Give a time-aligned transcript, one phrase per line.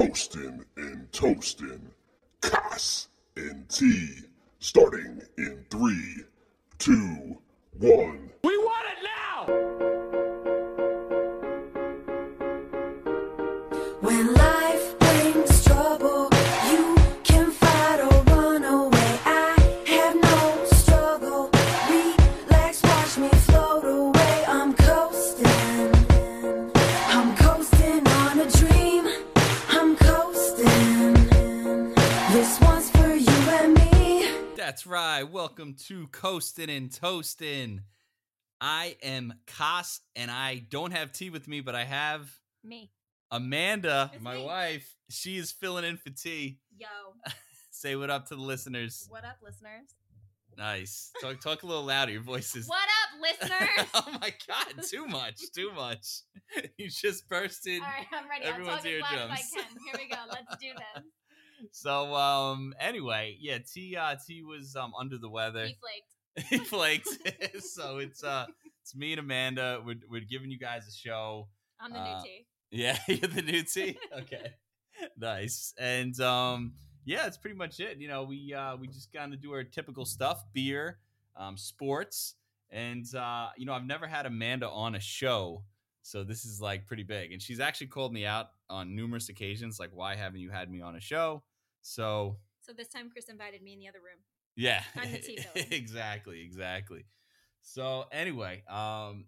[0.00, 1.90] coasting and toasting,
[2.40, 4.08] Cass and T,
[4.58, 6.24] starting in three,
[6.78, 7.36] two,
[7.78, 8.30] one.
[8.42, 9.99] We want it now!
[35.60, 37.80] Welcome to Coastin' and Toastin'.
[38.62, 42.90] I am Koss, and I don't have tea with me, but I have Me.
[43.30, 44.44] Amanda, It's my me.
[44.46, 44.96] wife.
[45.10, 46.60] She is filling in for tea.
[46.78, 46.86] Yo.
[47.70, 49.04] Say what up to the listeners.
[49.10, 49.90] What up, listeners?
[50.56, 51.10] Nice.
[51.20, 52.12] Talk talk a little louder.
[52.12, 52.66] Your voice is.
[52.66, 53.86] What up, listeners?
[53.94, 54.82] oh my god!
[54.88, 55.40] Too much.
[55.54, 56.06] Too much.
[56.78, 57.82] You just bursted.
[57.82, 58.46] All right, I'm ready.
[58.46, 59.50] Everyone's I'll talk as loud as I eardrums.
[59.54, 59.64] can.
[59.84, 60.16] Here we go.
[60.30, 61.04] Let's do this.
[61.72, 62.74] So um.
[62.80, 63.58] Anyway, yeah.
[63.58, 65.66] T uh T was um under the weather.
[65.66, 66.48] He flaked.
[66.50, 67.62] he flaked.
[67.64, 68.46] so it's uh
[68.82, 69.82] it's me and Amanda.
[69.84, 71.48] We're we're giving you guys a show.
[71.80, 72.46] I'm the Uh, new T.
[72.70, 73.98] Yeah, you're the new T.
[74.16, 74.52] Okay,
[75.16, 75.74] nice.
[75.78, 77.98] And um, yeah, it's pretty much it.
[77.98, 80.98] You know, we uh, we just kind of do our typical stuff: beer,
[81.36, 82.34] um, sports,
[82.70, 85.64] and uh, you know, I've never had Amanda on a show,
[86.02, 87.32] so this is like pretty big.
[87.32, 90.80] And she's actually called me out on numerous occasions, like, "Why haven't you had me
[90.80, 91.42] on a show?"
[91.82, 94.18] So So this time, Chris invited me in the other room.
[94.56, 95.68] yeah, I'm the T villain.
[95.70, 97.04] exactly, exactly.
[97.62, 99.26] So anyway, um,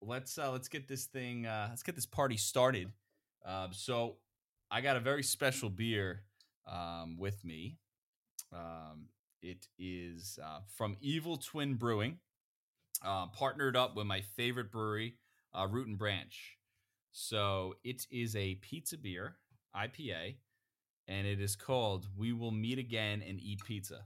[0.00, 2.90] let's uh, let's get this thing uh, let's get this party started.
[3.44, 4.16] Um, so
[4.70, 6.22] I got a very special beer
[6.66, 7.78] um, with me.
[8.52, 9.06] Um,
[9.42, 12.18] it is uh, from Evil Twin Brewing,
[13.04, 15.16] uh, partnered up with my favorite brewery,
[15.52, 16.56] uh, Root and Branch.
[17.12, 19.36] So it is a pizza beer
[19.76, 20.36] IPA,
[21.08, 24.04] and it is called "We Will Meet Again and Eat Pizza."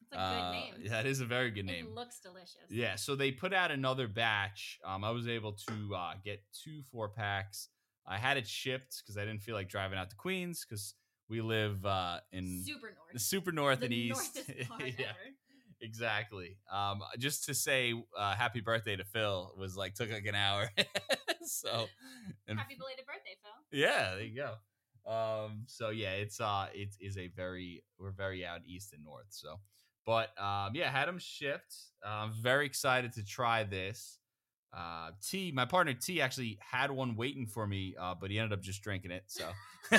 [0.00, 0.74] It's a good Uh, name.
[0.88, 1.86] That is a very good name.
[1.88, 2.56] It looks delicious.
[2.70, 4.78] Yeah, so they put out another batch.
[4.84, 7.68] Um, I was able to uh, get two four packs.
[8.06, 10.94] I had it shipped because I didn't feel like driving out to Queens because
[11.28, 14.40] we live uh, in Super north, the super north the and east.
[14.48, 15.18] yeah, ever.
[15.82, 16.56] exactly.
[16.72, 20.70] Um, just to say uh, happy birthday to Phil was like took like an hour.
[21.44, 21.86] so,
[22.46, 23.78] and Happy belated birthday, Phil.
[23.80, 24.54] yeah, there you go.
[25.08, 29.26] Um, so yeah, it's uh, it is a very we're very out east and north.
[29.30, 29.58] So,
[30.04, 31.74] but um, yeah, had them shipped.
[32.04, 34.18] Uh, I'm very excited to try this.
[34.76, 38.52] Uh, T, my partner T actually had one waiting for me, uh, but he ended
[38.52, 39.24] up just drinking it.
[39.26, 39.48] So,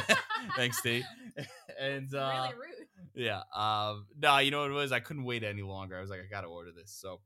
[0.56, 1.04] thanks, T.
[1.80, 3.26] and uh, really rude.
[3.26, 4.92] yeah, um, no, you know what it was?
[4.92, 5.98] I couldn't wait any longer.
[5.98, 6.92] I was like, I gotta order this.
[6.92, 7.20] So,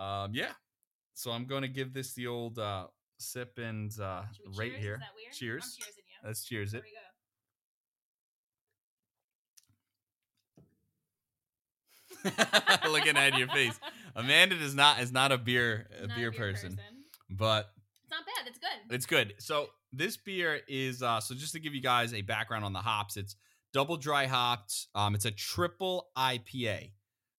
[0.00, 0.52] um, yeah.
[1.14, 4.24] So I'm gonna give this the old uh, sip and uh,
[4.56, 4.82] rate cheers?
[4.82, 4.94] here.
[4.94, 5.32] Is that weird?
[5.32, 5.78] Cheers.
[5.80, 6.28] I'm cheersing you.
[6.28, 6.84] Let's cheers Here it.
[6.84, 6.98] we go.
[12.90, 13.78] Looking at your face,
[14.16, 16.78] Amanda does not is not a beer a Not beer, person,
[17.30, 17.70] but
[18.02, 18.46] It's not bad.
[18.46, 18.94] It's good.
[18.94, 19.34] it's good.
[19.38, 22.80] So this beer is uh, so just to give you guys a background on the
[22.80, 23.36] hops, it's
[23.72, 24.88] double dry hopped.
[24.94, 26.90] Um, it's a triple IPA,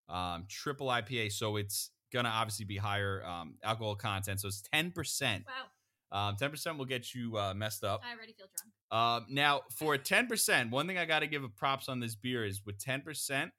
[0.10, 1.32] um, triple IPA.
[1.32, 4.40] So it's gonna obviously be higher um, alcohol content.
[4.42, 5.46] So it's ten percent.
[5.48, 6.30] Wow.
[6.30, 8.02] Um, ten percent will get you uh, messed up.
[8.06, 8.72] I already feel drunk.
[8.92, 12.16] Um, now, for ten percent, one thing I got to give a props on this
[12.16, 13.52] beer is with ten percent,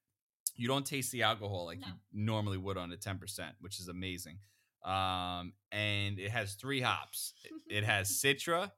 [0.56, 3.88] you don't taste the alcohol like you normally would on a ten percent, which is
[3.88, 4.38] amazing.
[4.84, 7.34] Um, and it has three hops.
[7.44, 8.70] It, it has Citra,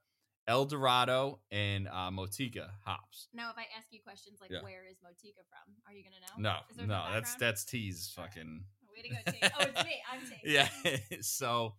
[0.46, 3.28] El Dorado, and uh, Motueka hops.
[3.34, 4.62] Now, if I ask you questions like, Yeah.
[4.62, 6.56] "Where is Motueka from?" Are you gonna know?
[6.78, 8.24] No, no, that's that's T's right.
[8.26, 8.64] fucking.
[8.94, 9.38] Way to go, T.
[9.42, 10.02] Oh, it's me.
[10.10, 10.36] I'm T.
[10.44, 11.18] yeah.
[11.20, 11.74] so,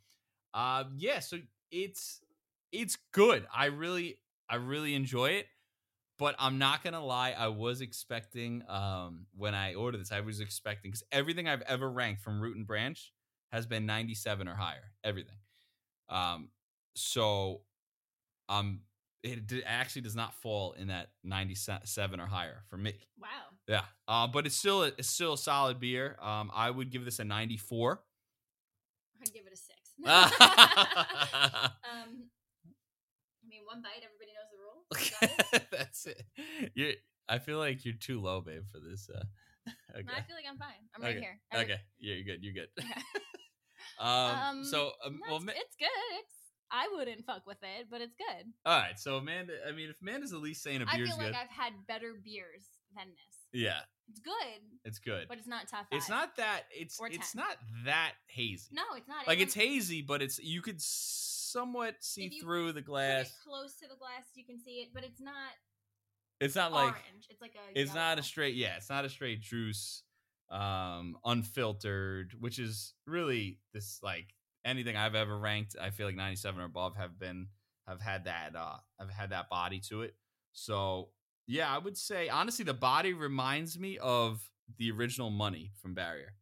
[0.53, 1.19] um, yeah.
[1.19, 1.37] So
[1.71, 2.21] it's
[2.71, 3.47] it's good.
[3.53, 5.47] I really I really enjoy it.
[6.19, 10.41] But I'm not gonna lie, I was expecting um when I ordered this, I was
[10.41, 13.11] expecting because everything I've ever ranked from Root and Branch
[13.51, 14.91] has been 97 or higher.
[15.03, 15.37] Everything.
[16.09, 16.49] Um,
[16.95, 17.61] so
[18.49, 18.81] um
[19.23, 22.93] it actually does not fall in that 97 or higher for me.
[23.19, 23.27] Wow.
[23.67, 23.81] Yeah.
[24.07, 26.17] Uh, but it's still a, it's still a solid beer.
[26.21, 28.01] Um, I would give this a 94.
[29.21, 29.91] I'd give it a six.
[31.89, 32.29] Um,
[33.43, 34.03] I mean, one bite.
[34.03, 34.18] Everybody
[34.91, 35.65] knows the rule.
[35.71, 36.71] You got it?
[36.75, 36.93] You
[37.29, 39.07] I feel like you're too low, babe, for this.
[39.13, 39.21] Uh,
[39.95, 40.03] okay.
[40.07, 40.69] No, I feel like I'm fine.
[40.95, 41.39] I'm right here.
[41.53, 41.79] Okay.
[41.99, 42.43] Yeah, you're good.
[42.43, 42.69] You're good.
[42.79, 43.01] Okay.
[43.99, 46.19] um, so um, no, well, it's, it's good.
[46.19, 46.33] It's
[46.71, 48.45] I wouldn't fuck with it, but it's good.
[48.65, 48.99] all right.
[48.99, 51.33] So Amanda, I mean, if Amanda's at least saying a I beer's I feel good,
[51.33, 52.63] like I've had better beers
[52.95, 53.61] than this.
[53.61, 55.27] yeah, It's good, it's good.
[55.27, 55.85] but it's not tough.
[55.91, 56.63] It's not that.
[56.71, 57.41] It's it's 10.
[57.41, 58.69] not that hazy.
[58.71, 59.27] No, it's not.
[59.27, 60.81] like it's hazy, but it's you could
[61.51, 63.33] somewhat see through the glass.
[63.45, 65.51] close to the glass, you can see it, but it's not
[66.39, 67.27] It's not like orange.
[67.29, 67.79] It's like a.
[67.79, 70.03] it's not a straight yeah it's not a straight juice
[70.49, 74.33] um unfiltered which is really this like
[74.65, 77.47] anything i've ever ranked i feel like 97 or above have been
[77.87, 80.15] have had that uh have had that body to it
[80.53, 81.09] so
[81.45, 84.41] yeah i would say honestly the body reminds me of
[84.77, 86.33] the original money from barrier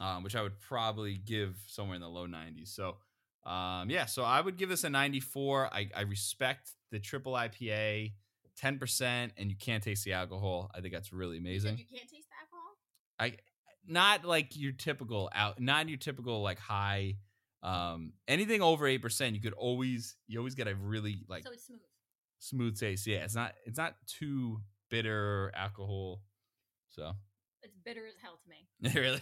[0.00, 2.96] um which i would probably give somewhere in the low 90s so
[3.46, 8.12] um yeah so i would give this a 94 i i respect the triple ipa
[8.56, 10.70] 10% and you can't taste the alcohol.
[10.74, 11.78] I think that's really You amazing.
[11.78, 12.76] You can't taste the alcohol.
[13.18, 13.36] I
[13.86, 17.16] not like your typical out not your typical like high
[17.62, 21.66] um anything over 8% you could always you always get a really like so it's
[21.66, 21.80] smooth.
[22.38, 23.06] smooth taste.
[23.06, 24.60] Yeah, it's not it's not too
[24.90, 26.22] bitter alcohol.
[26.88, 27.12] So,
[27.62, 28.94] It's bitter as hell to me.
[29.00, 29.20] really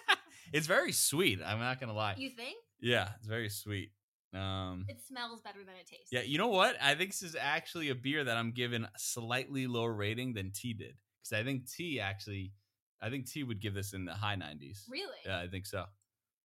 [0.52, 1.40] it's very sweet.
[1.44, 2.14] I'm not going to lie.
[2.16, 2.56] You think?
[2.80, 3.92] Yeah, it's very sweet.
[4.32, 6.08] Um It smells better than it tastes.
[6.12, 6.76] Yeah, you know what?
[6.80, 10.52] I think this is actually a beer that I'm giving a slightly lower rating than
[10.52, 12.52] T did because I think T actually,
[13.00, 14.86] I think T would give this in the high 90s.
[14.88, 15.18] Really?
[15.26, 15.86] Yeah, I think so.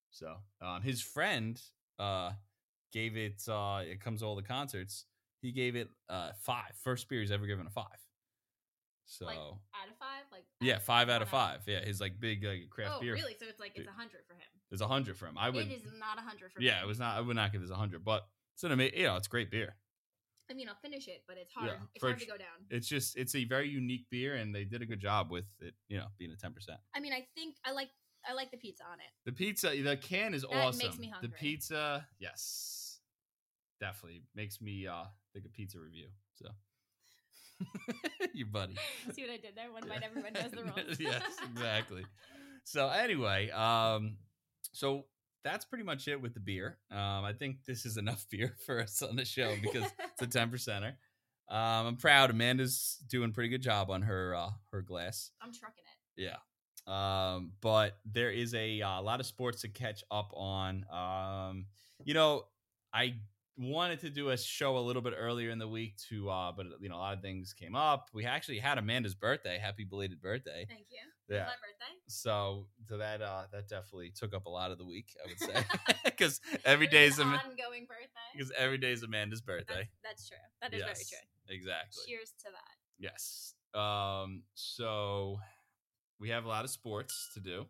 [0.10, 1.62] So, um, his friend
[2.00, 2.32] uh
[2.92, 3.42] gave it.
[3.48, 5.06] uh It comes to all the concerts.
[5.42, 6.72] He gave it uh five.
[6.82, 8.00] First beer he's ever given a five.
[9.06, 10.24] So Like out of five?
[10.32, 11.62] Like yeah, five out of five.
[11.68, 13.14] Yeah, his like big like craft Oh, beer.
[13.14, 13.36] really?
[13.40, 14.50] So it's like it's a hundred for him.
[14.70, 15.38] There's a hundred for him.
[15.38, 15.68] I would.
[15.68, 16.84] It is not a hundred for Yeah, me.
[16.84, 17.18] it was not.
[17.18, 18.26] I would not give this a hundred, but
[18.56, 18.98] it's an amazing.
[19.00, 19.76] You know, it's great beer.
[20.50, 21.72] I mean, I'll finish it, but it's hard.
[21.72, 22.66] Yeah, it's hard to go down.
[22.70, 25.74] it's just it's a very unique beer and they did a good job with it
[25.88, 27.90] you know being a 10% I mean, I think I like
[28.28, 29.06] I like the pizza on it.
[29.26, 33.00] the pizza the can is That awesome makes me the pizza yes
[33.80, 35.04] definitely makes me uh
[35.34, 36.48] think a pizza review so
[38.34, 38.76] you buddy
[39.14, 39.72] See what I did there?
[39.72, 39.94] One Yeah.
[39.96, 41.00] bite, everyone knows the rules.
[41.00, 42.06] yes exactly
[42.64, 44.18] so anyway um
[44.76, 45.06] so
[45.44, 48.80] that's pretty much it with the beer um i think this is enough beer for
[48.82, 50.94] us on the show because it's a 10 percenter
[51.50, 55.54] um i'm proud amanda's doing a pretty good job on her uh her glass I'm
[55.54, 55.84] trucking
[56.18, 56.22] it.
[56.22, 56.38] Yeah.
[56.88, 60.86] Um, but there is a, uh, lot of sports to catch up on.
[60.92, 61.66] Um,
[62.04, 62.46] you know,
[62.94, 63.16] I
[63.58, 66.68] wanted to do a show a little bit earlier in the week to, uh, but
[66.80, 68.10] you know, a lot of things came up.
[68.14, 69.58] We actually had Amanda's birthday.
[69.58, 70.66] Happy belated birthday.
[70.70, 71.00] Thank you.
[71.30, 71.40] Yeah.
[71.40, 71.94] my birthday.
[72.08, 75.40] So, so that, uh, that definitely took up a lot of the week, I would
[75.40, 75.66] say,
[76.06, 78.30] because every day is, an ongoing birthday.
[78.34, 79.90] because every day is Amanda's birthday.
[80.04, 80.38] That's, that's true.
[80.62, 81.56] That is very true.
[81.56, 82.04] Exactly.
[82.08, 82.76] Cheers to that.
[83.00, 83.54] Yes.
[83.74, 85.40] Um, so
[86.20, 87.66] we have a lot of sports to do.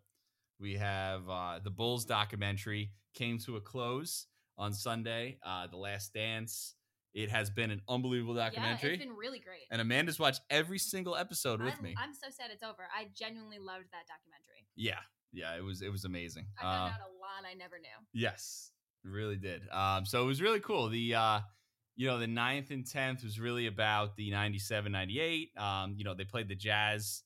[0.60, 5.38] We have uh, the Bulls documentary came to a close on Sunday.
[5.46, 6.75] Uh, the Last Dance.
[7.16, 9.64] It has been an unbelievable documentary, Yeah, it's been really great.
[9.72, 11.96] and Amanda's watched every single episode with I'm, me.
[11.98, 12.84] I'm so sad it's over.
[12.96, 14.68] I genuinely loved that documentary.
[14.76, 15.00] yeah,
[15.32, 16.46] yeah, it was it was amazing.
[16.60, 17.88] I found Uh, out a lot I never knew.
[18.14, 18.72] Yes,
[19.04, 19.62] really did.
[19.72, 20.90] Um, so it was really cool.
[20.90, 21.40] The uh,
[21.98, 25.52] you know, the ninth and tenth was really about the 97, 98.
[25.58, 27.24] Um, you know, they played the Jazz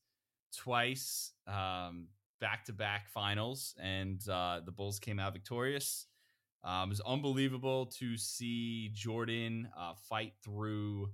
[0.55, 2.07] twice, um,
[2.39, 6.05] back to back finals, and uh, the Bulls came out victorious.
[6.63, 11.09] Um, it was unbelievable to see Jordan uh, fight through,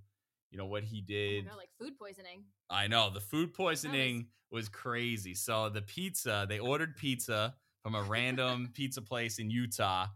[0.49, 1.45] you know, what he Oh did.
[1.55, 2.45] like food poisoning.
[2.69, 5.33] I know the food poisoning was crazy.
[5.35, 10.07] So the pizza, they ordered pizza from a random pizza place in Utah,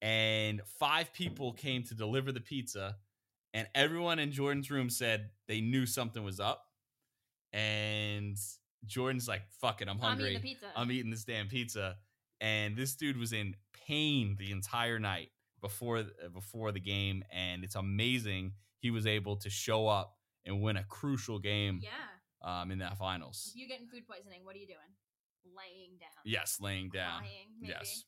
[0.00, 2.96] and five people came to deliver the pizza,
[3.54, 6.64] and everyone in Jordan's room said they knew something was up.
[7.52, 8.36] And
[8.86, 10.26] Jordan's like, "Fuck it, I'm hungry.
[10.26, 10.66] I'm eating the pizza.
[10.76, 11.96] I'm eating this damn pizza."
[12.40, 13.54] And this dude was in
[13.86, 15.30] pain the entire night
[15.60, 20.76] before before the game, and it's amazing he was able to show up and win
[20.76, 22.60] a crucial game yeah.
[22.60, 23.50] um, in that finals.
[23.52, 24.78] If you're getting food poisoning, what are you doing?
[25.44, 26.10] Laying down.
[26.24, 27.20] Yes, laying down.
[27.20, 27.48] Crying.
[27.60, 28.04] Yes,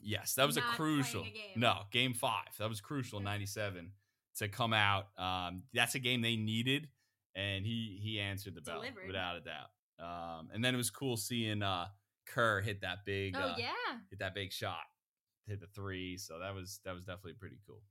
[0.00, 1.22] yes, that was Not a crucial.
[1.22, 1.52] a game.
[1.56, 2.48] No, game five.
[2.58, 3.20] That was crucial.
[3.20, 3.92] '97
[4.38, 5.06] to come out.
[5.18, 6.88] Um, that's a game they needed,
[7.34, 9.06] and he he answered the bell Delivered.
[9.06, 9.70] without a doubt.
[10.00, 11.86] Um, and then it was cool seeing uh,
[12.26, 13.34] Kerr hit that big.
[13.36, 13.72] Oh uh, yeah.
[14.10, 14.84] hit that big shot,
[15.46, 16.16] hit the three.
[16.16, 17.82] So that was that was definitely pretty cool.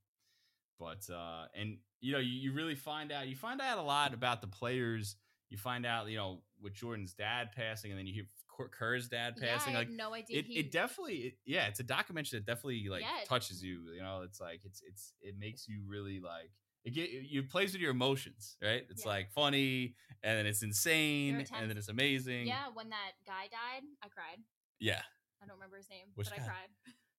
[0.79, 4.13] But uh, and you know you, you really find out you find out a lot
[4.13, 5.15] about the players.
[5.49, 8.25] You find out you know with Jordan's dad passing, and then you hear
[8.71, 9.75] Kerr's dad yeah, passing.
[9.75, 10.39] I like no idea.
[10.39, 13.81] it, he, it definitely it, yeah it's a documentary that definitely like Yeah, touches you
[13.95, 16.51] you know it's like it's it's it makes you really like
[16.83, 19.11] it get you plays with your emotions right it's Yeah.
[19.11, 23.83] like funny and then it's insane and then it's amazing yeah, when that guy died,
[24.03, 24.39] I cried.
[24.79, 25.01] yeah
[25.41, 26.43] I don't remember his name, Which but guy?
[26.43, 26.69] I cried.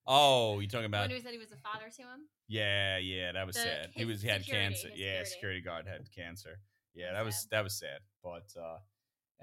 [0.06, 2.28] oh you talking about when he said he was a father to him.
[2.48, 5.30] yeah yeah that was The- sad he was he had security, cancer yeah security.
[5.30, 6.58] security guard had cancer
[6.94, 7.50] yeah that was sad.
[7.50, 8.78] that was sad but uh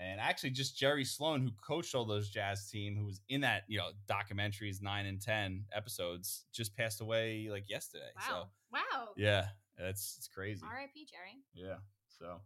[0.01, 3.63] And actually, just Jerry Sloan, who coached all those Jazz team, who was in that
[3.67, 8.11] you know documentaries nine and ten episodes, just passed away like yesterday.
[8.15, 8.23] Wow.
[8.29, 8.35] So
[8.71, 9.09] wow.
[9.17, 9.47] yeah,
[9.79, 10.61] that's it's crazy.
[10.65, 11.07] R.I.P.
[11.09, 11.43] Jerry.
[11.53, 11.77] Yeah.
[12.19, 12.41] So,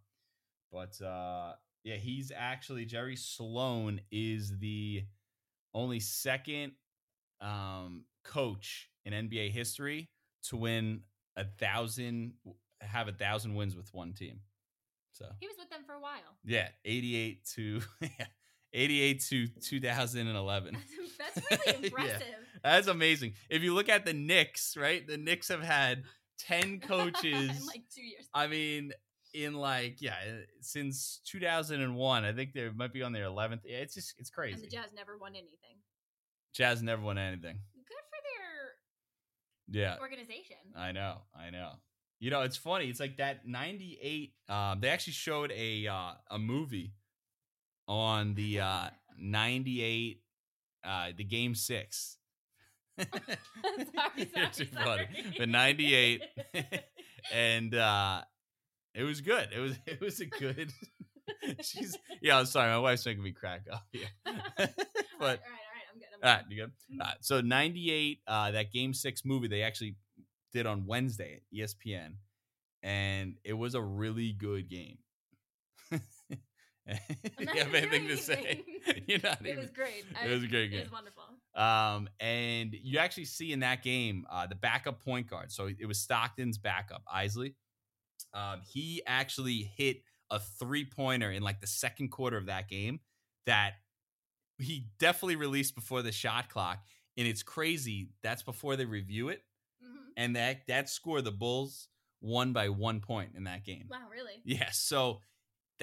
[0.72, 5.04] but uh, yeah, he's actually Jerry Sloan is the
[5.74, 6.74] only second
[7.42, 10.10] um, coach in NBA history
[10.44, 11.02] to win
[11.36, 12.34] a thousand,
[12.82, 14.40] have a thousand wins with one team.
[15.14, 16.38] So He was with them for a while.
[16.46, 18.26] yeah, eighty-eight to yeah,
[18.74, 20.78] eighty-eight to two thousand and eleven.
[21.18, 21.86] That's really Yeah.
[21.88, 22.28] impressive.
[22.64, 23.34] That's amazing.
[23.50, 25.06] If you look at the Knicks, right?
[25.06, 26.04] The Knicks have had
[26.38, 27.50] ten coaches.
[27.60, 28.28] in like two years.
[28.34, 28.94] I mean,
[29.34, 30.16] in like yeah,
[30.62, 33.62] since 2001, I think they might be on their 11th.
[33.66, 34.54] Yeah, it's just it's crazy.
[34.56, 35.78] And the Jazz never won anything.
[36.54, 37.60] Jazz never won anything.
[37.76, 38.20] Good for
[39.74, 40.58] their Yeah, organization.
[40.76, 41.72] I know, I know.
[42.20, 42.90] You know, it's funny.
[42.90, 44.34] It's like that 98.
[44.48, 46.94] Um, they actually showed a uh, a movie
[47.88, 50.22] on the uh, 98,
[50.86, 52.18] uh, the game six.
[53.00, 53.38] sorry,
[54.18, 54.84] You're sorry, funny.
[54.84, 55.08] sorry.
[55.38, 56.22] The 98
[57.34, 58.22] and uh
[58.94, 59.50] it was good.
[59.56, 60.72] It was it was a good
[61.62, 64.08] She's yeah, I'm sorry, my wife's making me crack up here.
[64.26, 64.68] all right, all
[65.20, 65.40] but right,
[65.92, 66.08] I'm good.
[66.24, 66.72] I'm all right, you good?
[67.02, 69.96] All right, so 98 uh that game 6 movie they actually
[70.52, 72.16] did on Wednesday at ESPN
[72.84, 74.98] and it was a really good game.
[77.40, 78.62] You have gonna anything to say?
[79.08, 80.04] You're not It even was great.
[80.26, 80.82] It was a great It game.
[80.82, 81.24] was wonderful.
[81.56, 85.52] Um, and you actually see in that game uh, the backup point guard.
[85.52, 87.56] So it was Stockton's backup, Eisley.
[88.34, 89.98] Um, he actually hit
[90.32, 93.00] a three pointer in like the second quarter of that game
[93.46, 93.74] that
[94.58, 96.80] he definitely released before the shot clock.
[97.18, 98.10] And it's crazy.
[98.24, 99.42] That's before they review it.
[99.82, 101.88] hmm And that that score, the Bulls
[102.22, 103.86] won by one point in that game.
[103.90, 104.42] Wow, really?
[104.44, 105.20] Yeah, so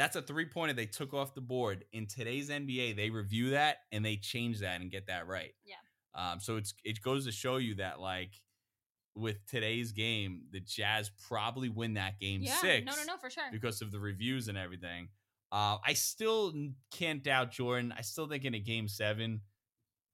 [0.00, 1.84] that's a three pointer they took off the board.
[1.92, 5.52] In today's NBA, they review that and they change that and get that right.
[5.62, 5.74] Yeah.
[6.14, 8.32] Um, so it's it goes to show you that like
[9.14, 12.56] with today's game, the Jazz probably win that game Yeah.
[12.60, 13.44] six No, no, no, for sure.
[13.52, 15.08] because of the reviews and everything.
[15.52, 16.54] Uh, I still
[16.92, 17.92] can't doubt Jordan.
[17.94, 19.42] I still think in a game seven,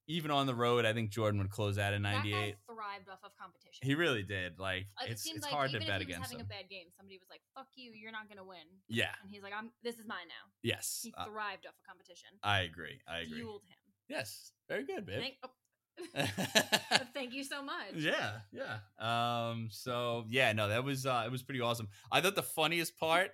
[0.08, 2.56] even on the road, I think Jordan would close out guy '98.
[2.76, 3.80] Thrived off of competition.
[3.80, 4.58] He really did.
[4.60, 6.40] Like it's it seems it's like hard to even bet if he was against having
[6.44, 6.46] him.
[6.46, 9.16] a bad game, somebody was like, "Fuck you, you're not gonna win," Yeah.
[9.22, 9.72] and he's like, "I'm.
[9.82, 11.00] This is mine now." Yes.
[11.02, 12.28] He Uh, thrived off of competition.
[12.44, 13.00] I agree.
[13.08, 13.40] I agree.
[13.40, 13.80] Fueled him.
[14.08, 14.52] Yes.
[14.68, 15.20] Very good, babe.
[15.20, 15.50] Thank, oh,
[17.14, 17.94] thank you so much.
[17.94, 18.78] yeah, yeah.
[18.98, 21.88] Um, so yeah, no, that was uh it was pretty awesome.
[22.12, 23.30] I thought the funniest part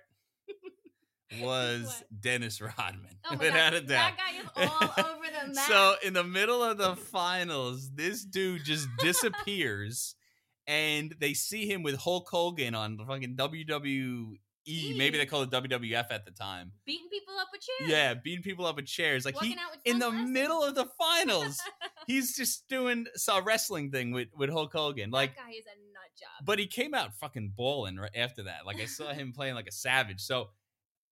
[1.41, 2.03] was?
[2.19, 3.17] Dennis Rodman.
[3.29, 3.87] Oh without God, a doubt.
[3.87, 5.67] That guy is all over the map.
[5.67, 10.15] So in the middle of the finals, this dude just disappears,
[10.67, 14.37] and they see him with Hulk Hogan on the fucking WWE.
[14.65, 15.25] Maybe they E.
[15.25, 16.71] called it WWF at the time.
[16.85, 17.91] beating people up with chairs.
[17.91, 19.25] Yeah, beating people up with chairs.
[19.25, 21.59] Like Walking he out with in the middle of the finals,
[22.07, 25.11] he's just doing a wrestling thing with with Hulk Hogan.
[25.11, 26.45] Like that guy is a nut job.
[26.45, 28.65] but he came out fucking balling right after that.
[28.65, 30.21] Like I saw him playing like a savage.
[30.21, 30.47] So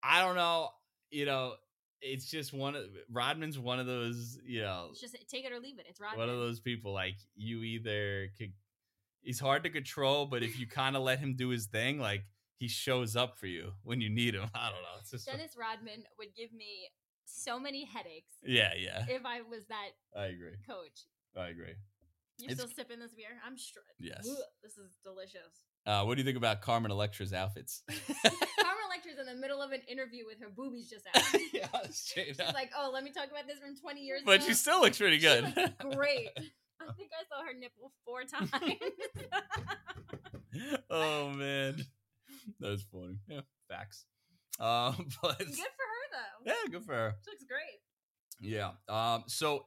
[0.03, 0.69] I don't know,
[1.09, 1.53] you know,
[2.01, 5.51] it's just one of Rodman's one of those, you know, It's just eh, take it
[5.51, 5.85] or leave it.
[5.87, 6.19] It's Rodman.
[6.19, 8.53] one of those people like you either could
[9.21, 12.23] he's hard to control, but if you kind of let him do his thing, like
[12.57, 14.49] he shows up for you when you need him.
[14.55, 14.97] I don't know.
[14.99, 16.89] It's just Dennis Rodman would give me
[17.25, 19.05] so many headaches yeah, yeah.
[19.07, 20.57] if I was that I agree.
[20.67, 21.05] coach.
[21.37, 21.75] I agree.
[22.37, 23.37] You're It's- still sipping this beer?
[23.45, 23.83] I'm sure.
[23.99, 24.27] Yes.
[24.63, 25.65] This is delicious.
[25.85, 27.83] Uh, what do you think about Carmen Electra's outfits?
[27.89, 28.07] Carmen
[28.91, 31.23] Electra's in the middle of an interview with her boobies just out.
[31.53, 32.53] yeah, She's up.
[32.53, 34.81] like, "Oh, let me talk about this from 20 years but ago." But she still
[34.81, 35.43] looks pretty good.
[35.43, 36.29] looks great.
[36.37, 38.51] I think I saw her nipple four times.
[40.89, 41.77] oh man,
[42.59, 43.17] that was funny.
[43.27, 44.05] Yeah, facts.
[44.59, 46.51] Um, but good for her though.
[46.51, 47.15] yeah, good for her.
[47.23, 47.79] She looks great.
[48.39, 48.71] Yeah.
[48.89, 49.23] Um.
[49.27, 49.65] So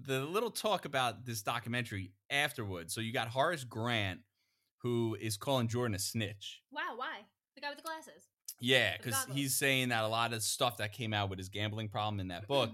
[0.00, 2.94] the little talk about this documentary afterwards.
[2.94, 4.20] So you got Horace Grant,
[4.88, 6.62] who is calling Jordan a snitch.
[6.72, 7.20] Wow, why?
[7.54, 8.28] The guy with the glasses.
[8.60, 11.88] Yeah, because he's saying that a lot of stuff that came out with his gambling
[11.88, 12.70] problem in that book,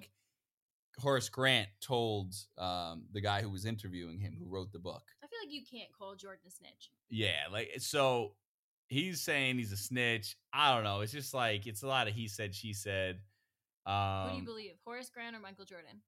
[0.99, 5.03] Horace Grant told um, the guy who was interviewing him, who wrote the book.
[5.23, 6.91] I feel like you can't call Jordan a snitch.
[7.11, 8.35] Yeah, like so
[8.89, 10.37] he's saying he's a snitch.
[10.53, 11.01] I don't know.
[11.01, 13.21] It's just like it's a lot of he said, she said.
[13.87, 16.01] Um, Who do you believe, Horace Grant or Michael Jordan?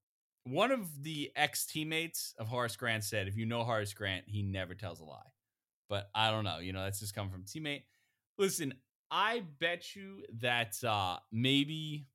[0.47, 4.43] one of the ex teammates of Horace Grant said, if you know Horace Grant, he
[4.43, 5.19] never tells a lie.
[5.89, 6.59] But I don't know.
[6.59, 7.83] You know, that's just coming from teammate.
[8.39, 8.75] Listen,
[9.11, 12.09] I bet you that uh maybe,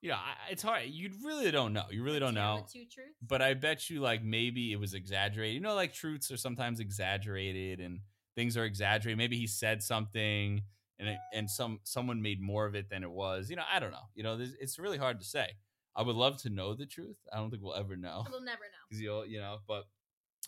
[0.00, 0.82] you know, I, it's hard.
[0.86, 1.84] You really don't know.
[1.90, 2.66] You really don't know.
[2.72, 3.12] Two truths.
[3.26, 5.54] But I bet you, like, maybe it was exaggerated.
[5.54, 8.00] You know, like truths are sometimes exaggerated and
[8.34, 9.18] things are exaggerated.
[9.18, 10.62] Maybe he said something
[10.98, 13.50] and it, and some someone made more of it than it was.
[13.50, 14.08] You know, I don't know.
[14.14, 15.48] You know, it's really hard to say.
[15.94, 17.18] I would love to know the truth.
[17.32, 18.78] I don't think we'll ever know We'll never know.
[18.88, 19.84] because you you know, but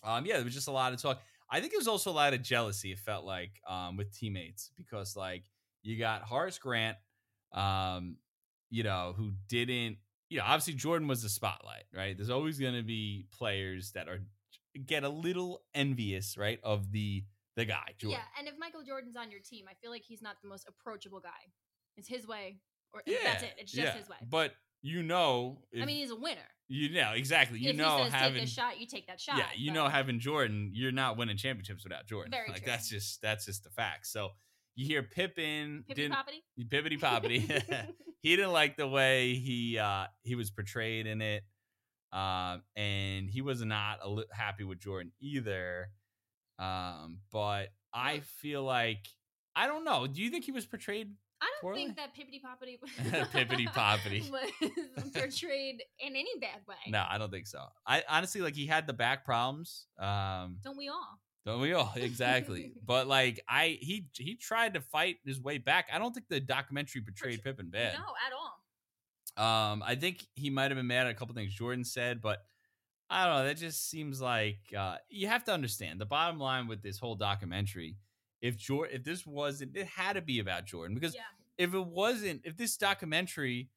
[0.02, 1.20] um, yeah, there was just a lot of talk.
[1.50, 2.92] I think it was also a lot of jealousy.
[2.92, 5.44] It felt like um with teammates because like
[5.82, 6.96] you got Horace Grant,
[7.52, 8.16] um,
[8.70, 9.98] you know, who didn't.
[10.30, 12.16] You know, obviously Jordan was the spotlight, right?
[12.16, 14.20] There's always going to be players that are
[14.86, 17.24] get a little envious, right, of the
[17.56, 18.18] the guy, Jordan.
[18.18, 20.66] Yeah, and if Michael Jordan's on your team, I feel like he's not the most
[20.66, 21.52] approachable guy.
[21.96, 22.56] It's his way,
[22.92, 23.54] or Yeah, that's it.
[23.58, 23.98] It's just yeah.
[23.98, 24.16] his way.
[24.28, 24.54] But
[24.86, 26.40] you know, if, I mean, he's a winner.
[26.68, 27.58] you know exactly.
[27.58, 29.38] You if know, having take shot, you take that shot.
[29.38, 32.30] yeah, you but- know, having Jordan, you're not winning championships without Jordan.
[32.30, 32.66] Very like true.
[32.66, 34.06] that's just that's just the fact.
[34.06, 34.28] So
[34.76, 36.68] you hear Pippin Pippy didn't Poppity.
[36.68, 37.86] pippity poppity.
[38.20, 41.44] he didn't like the way he uh he was portrayed in it,
[42.12, 45.88] um, and he was not a li- happy with Jordan either.
[46.58, 49.06] Um, but I feel like
[49.56, 50.06] I don't know.
[50.06, 51.12] Do you think he was portrayed?
[51.44, 52.78] I don't think that Pippity Poppity
[53.32, 54.30] Pippity Poppity.
[54.30, 56.76] was portrayed in any bad way.
[56.88, 57.60] No, I don't think so.
[57.86, 59.86] I honestly like he had the back problems.
[59.98, 61.18] Um, Don't we all?
[61.44, 61.92] Don't we all?
[61.96, 62.72] Exactly.
[62.86, 65.88] but like I he he tried to fight his way back.
[65.92, 67.94] I don't think the documentary portrayed Pippen bad.
[67.94, 69.72] No, at all.
[69.72, 72.38] Um I think he might have been mad at a couple things Jordan said, but
[73.10, 76.66] I don't know, that just seems like uh you have to understand the bottom line
[76.66, 77.96] with this whole documentary.
[78.44, 81.22] If Jordan if this wasn't it had to be about Jordan because Yeah.
[81.56, 83.70] if it wasn't if this documentary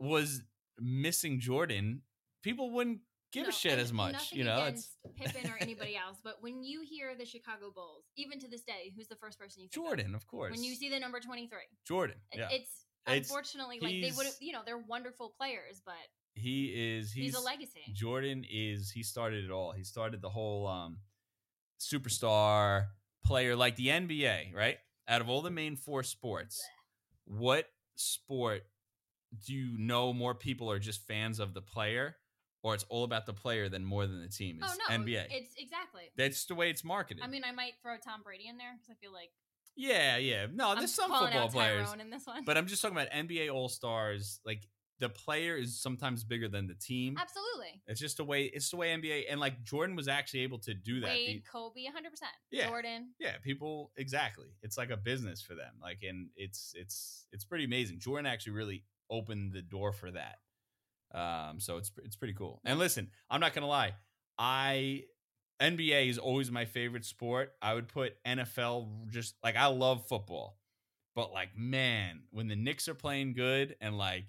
[0.00, 0.42] was
[0.80, 2.02] missing Jordan,
[2.42, 4.64] people wouldn't give No, a shit as much, you know?
[4.64, 8.62] It's Pippen or anybody else, but when you hear the Chicago Bulls, even to this
[8.62, 9.88] day, who's the first person you think of?
[9.90, 10.50] Jordan, of course.
[10.50, 12.16] When you see the number twenty three, Jordan.
[12.34, 12.48] Yeah.
[12.50, 14.26] it's It's- unfortunately like they would.
[14.40, 15.94] You know, they're wonderful players, but
[16.34, 17.84] he is he's, he's, a legacy.
[17.92, 19.72] Jordan is he started it all.
[19.72, 20.98] He started the whole um
[21.80, 22.88] superstar
[23.28, 24.78] player like the NBA, right?
[25.06, 26.60] Out of all the main four sports,
[27.26, 28.62] what sport
[29.46, 32.16] do you know more people are just fans of the player
[32.62, 34.60] or it's all about the player than more than the team?
[34.62, 35.26] Oh no, NBA.
[35.30, 36.10] It's exactly.
[36.16, 37.22] That's the way it's marketed.
[37.22, 39.30] I mean, I might throw Tom Brady in there because I feel like
[39.76, 40.46] yeah, yeah.
[40.52, 41.88] No, I'm there's some football players.
[42.00, 42.44] In this one.
[42.44, 44.40] But I'm just talking about NBA All Stars.
[44.44, 44.66] Like
[45.00, 47.16] the player is sometimes bigger than the team.
[47.18, 50.58] absolutely, It's just the way it's the way NBA and like Jordan was actually able
[50.60, 51.08] to do that.
[51.08, 52.10] Wade, The- Kobe, 100.
[52.10, 52.66] percent Yeah.
[52.68, 53.10] Jordan.
[53.18, 54.48] yeah, people exactly.
[54.62, 55.74] It's like a business for them.
[55.80, 58.00] Like and it's it's it's pretty amazing.
[58.00, 60.38] Jordan actually really opened the door for that.
[61.14, 62.60] Um so it's it's pretty cool.
[62.64, 63.94] And listen, I'm not going to lie.
[64.38, 65.04] I
[65.60, 67.52] NBA is always my favorite sport.
[67.62, 70.58] I would put NFL just like I love football.
[71.14, 74.26] But like man, when the Knicks are playing good and like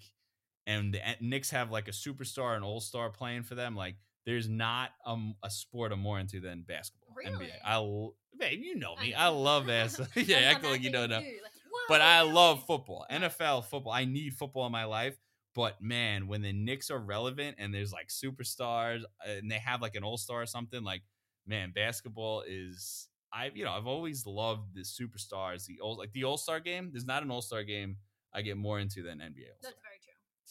[0.70, 4.90] and the Knicks have like a superstar and all-star playing for them, like there's not
[5.04, 7.14] um, a sport I'm more into than basketball.
[7.16, 7.46] Really?
[7.46, 7.52] NBA.
[7.64, 9.12] I l- babe, you know me.
[9.12, 10.22] I I love basketball.
[10.22, 11.16] yeah, not like you don't know.
[11.16, 11.40] like,
[11.88, 13.04] But I love football.
[13.10, 13.92] NFL football.
[13.92, 15.18] I need football in my life.
[15.56, 19.82] But man, when the Knicks are relevant and there's like superstars uh, and they have
[19.82, 21.02] like an all-star or something, like
[21.46, 26.24] man, basketball is I you know, I've always loved the superstars, the all like the
[26.24, 26.90] all-star game.
[26.92, 27.96] There's not an all-star game
[28.32, 29.50] I get more into than NBA.
[29.64, 29.72] All-Star.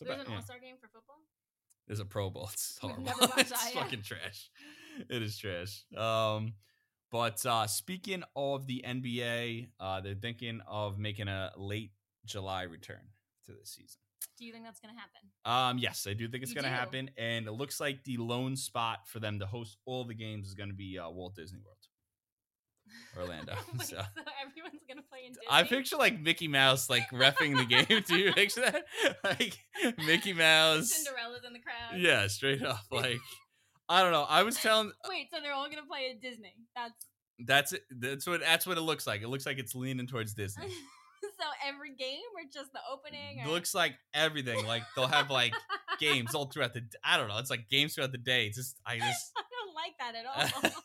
[0.01, 0.37] It's There's about- an yeah.
[0.37, 1.17] All Star game for football.
[1.87, 2.49] There's a Pro Bowl.
[2.53, 3.07] It's horrible.
[3.37, 3.81] it's that, yeah.
[3.81, 4.49] fucking trash.
[5.09, 5.83] It is trash.
[5.97, 6.53] Um,
[7.11, 11.91] but uh, speaking of the NBA, uh, they're thinking of making a late
[12.25, 13.01] July return
[13.45, 13.99] to the season.
[14.37, 15.21] Do you think that's gonna happen?
[15.45, 18.55] Um, yes, I do think it's going to happen, and it looks like the lone
[18.55, 21.59] spot for them to host all the games is going to be uh, Walt Disney
[21.59, 21.77] World,
[23.17, 23.53] Orlando.
[23.73, 23.97] Wait, so.
[23.97, 25.47] so everyone's gonna play in Disney.
[25.49, 28.03] I picture like Mickey Mouse like refing the game.
[28.07, 28.83] Do you picture that?
[29.23, 29.57] Like
[30.05, 30.91] Mickey Mouse.
[30.91, 31.99] Cinderella's in the crowd.
[31.99, 32.81] Yeah, straight up.
[32.91, 33.19] Like
[33.87, 34.25] I don't know.
[34.27, 36.53] I was telling uh Wait, so they're all gonna play at Disney?
[36.75, 37.05] That's
[37.45, 37.83] that's it.
[37.91, 39.21] That's what that's what it looks like.
[39.21, 40.67] It looks like it's leaning towards Disney.
[40.67, 43.39] so every game or just the opening?
[43.39, 43.51] It Or...
[43.51, 44.65] looks like everything.
[44.65, 45.53] Like they'll have like
[45.99, 46.81] games all throughout the.
[47.03, 47.37] I don't know.
[47.37, 48.47] It's like games throughout the day.
[48.47, 49.31] It's just I just.
[49.37, 50.81] I don't like that at all.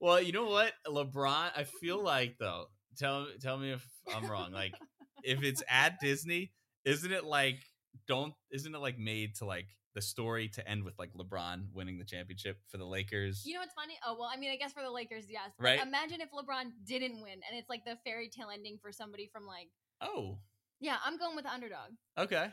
[0.00, 1.50] Well, you know what, LeBron.
[1.56, 2.04] I feel mm.
[2.04, 2.66] like though.
[2.98, 4.52] Tell tell me if I'm wrong.
[4.52, 4.74] Like
[5.22, 6.52] if it's at Disney,
[6.84, 7.58] isn't it like
[8.06, 8.34] don't?
[8.50, 12.04] Isn't it like made to like the story to end with like LeBron winning the
[12.04, 13.42] championship for the Lakers?
[13.44, 13.98] you know what's funny?
[14.06, 15.50] Oh well, I mean, I guess for the Lakers, yes.
[15.58, 15.80] But Right.
[15.80, 19.46] Imagine if LeBron didn't win, and it's like the fairy tale ending for somebody from
[19.46, 19.68] like.
[20.00, 20.38] oh,
[20.80, 21.92] Yeah, I'm going with the underdog.
[22.18, 22.48] okay.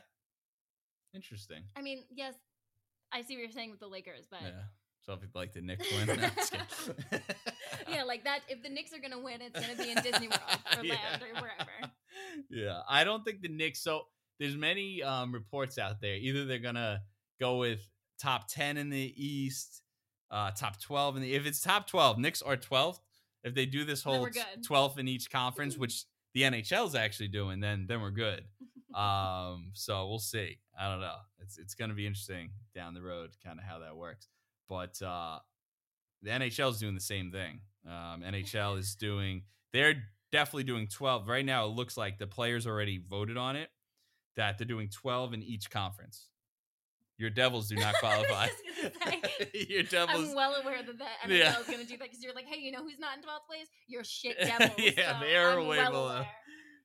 [1.14, 1.64] Interesting.
[1.76, 2.34] I mean, yes,
[3.12, 4.64] I see what you're saying with the Lakers, but Yeah.
[5.06, 7.18] So if you'd like the Knicks win, no,
[7.90, 8.40] yeah, like that.
[8.48, 10.42] If the Knicks are gonna win, it's gonna be in Disney World
[10.78, 10.94] or Yeah.
[10.96, 11.94] land or wherever.
[12.50, 13.82] Yeah, I don't think the Knicks.
[13.82, 14.04] So
[14.40, 16.16] there's many um, reports out there.
[16.16, 17.02] Either they're gonna
[17.40, 17.86] go with
[18.22, 19.82] top ten in the East,
[20.32, 21.36] uh, top twelve in the.
[21.36, 23.02] If it's top twelve, Knicks are twelfth.
[23.44, 24.28] If they do this whole
[24.66, 28.46] twelfth in each conference, which the NHL's actually doing, then then we're good.
[28.96, 30.60] Um, so we'll see.
[30.80, 31.16] I don't know.
[31.42, 34.28] It's it's going to be interesting down the road, kind of how that works.
[34.70, 35.40] But uh,
[36.22, 37.60] the NHL is doing the same thing.
[37.88, 39.44] Um, NHL is doing.
[39.74, 41.66] They're definitely doing 12 right now.
[41.66, 43.70] It looks like the players already voted on it.
[44.36, 46.30] That they're doing 12 in each conference.
[47.20, 48.48] Your Devils do not qualify.
[48.84, 49.22] I was gonna
[49.54, 50.30] say, Your Devils.
[50.30, 51.60] I'm well aware that the NHL Yeah.
[51.60, 53.46] is going to do that because you're like, hey, you know who's not in 12th
[53.48, 53.68] place?
[53.88, 54.72] You're shit devils.
[54.80, 56.08] Yeah, so they are I'm way well below.
[56.08, 56.28] aware.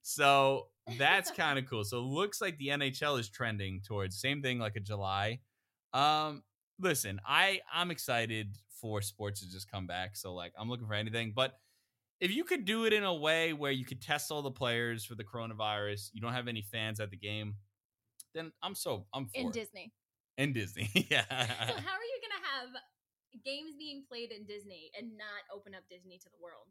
[0.03, 0.67] So
[0.99, 1.85] that's kind of cool.
[1.85, 5.41] So it looks like the NHL is trending towards same thing like a July.
[5.95, 6.43] Um,
[6.81, 10.17] listen, I I'm excited for sports to just come back.
[10.17, 11.59] So like I'm looking for anything, but
[12.21, 15.05] if you could do it in a way where you could test all the players
[15.05, 17.55] for the coronavirus, you don't have any fans at the game,
[18.35, 19.53] then I'm so I'm for In it.
[19.53, 19.93] Disney.
[20.37, 20.91] in Disney.
[21.11, 21.25] yeah.
[21.29, 22.69] So how are you going to have
[23.45, 26.67] games being played in Disney and not open up Disney to the world?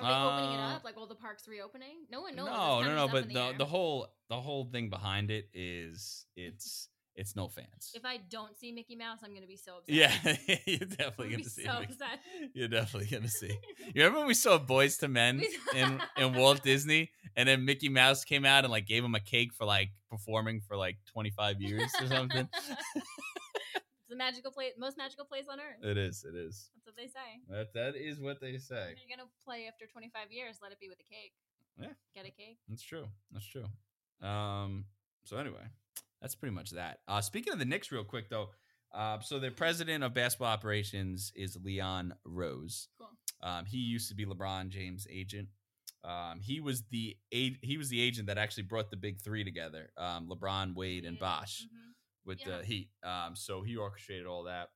[0.00, 0.14] Are they
[0.44, 2.06] opening it Uh, up like all the parks reopening?
[2.10, 2.46] No one knows.
[2.46, 3.08] no, no, no.
[3.08, 6.88] But the the whole the whole thing behind it is it's
[7.20, 7.92] it's no fans.
[7.94, 9.94] If I don't see Mickey Mouse, I'm going to be so upset.
[9.94, 11.64] Yeah, you're definitely gonna gonna be see.
[11.64, 12.18] so Mickey- upset.
[12.54, 13.56] You're definitely gonna see.
[13.94, 15.42] You remember when we saw Boyz II Men
[15.74, 19.20] in in Walt Disney, and then Mickey Mouse came out and like gave him a
[19.20, 22.48] cake for like performing for like 25 years or something.
[22.94, 25.84] it's the magical place, most magical place on earth.
[25.84, 26.24] it is.
[26.28, 26.70] It is.
[26.74, 27.28] That's what they say.
[27.48, 28.92] That that is what they say.
[28.92, 31.32] If you're gonna play after 25 years, let it be with a cake.
[31.80, 31.88] Yeah.
[32.14, 32.58] Get a cake.
[32.68, 33.06] That's true.
[33.32, 33.66] That's true.
[34.26, 34.84] Um.
[35.24, 35.66] So anyway,
[36.20, 36.98] that's pretty much that.
[37.08, 38.50] Uh, speaking of the Knicks, real quick though.
[38.92, 42.88] Uh, so the president of basketball operations is Leon Rose.
[42.98, 43.08] Cool.
[43.42, 45.48] Um, he used to be LeBron James' agent.
[46.02, 49.90] Um, he was the he was the agent that actually brought the big three together.
[49.96, 51.92] Um, LeBron, Wade, and Bosh mhm.
[52.24, 52.58] with Yeah.
[52.58, 52.90] the Heat.
[53.02, 54.70] Um, so he orchestrated all that.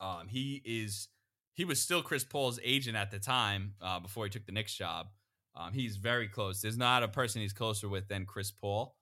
[0.00, 1.08] Um, he is
[1.54, 4.74] he was still Chris Paul's agent at the time uh, before he took the Knicks
[4.74, 5.06] job.
[5.54, 6.60] Um, he's very close.
[6.60, 8.94] There's not a person he's closer with than Chris Paul.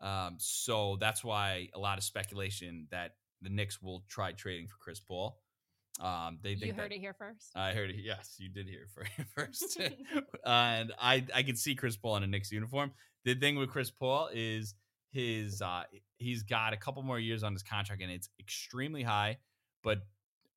[0.00, 4.76] Um, so that's why a lot of speculation that the Knicks will try trading for
[4.80, 5.40] Chris Paul.
[6.00, 7.50] Um, they You heard that, it here first.
[7.56, 7.96] I heard it.
[7.98, 9.80] Yes, you did hear it for first.
[10.44, 12.92] and I I could see Chris Paul in a Knicks uniform.
[13.24, 14.74] The thing with Chris Paul is
[15.10, 15.82] his uh
[16.18, 19.38] he's got a couple more years on his contract and it's extremely high,
[19.82, 19.98] but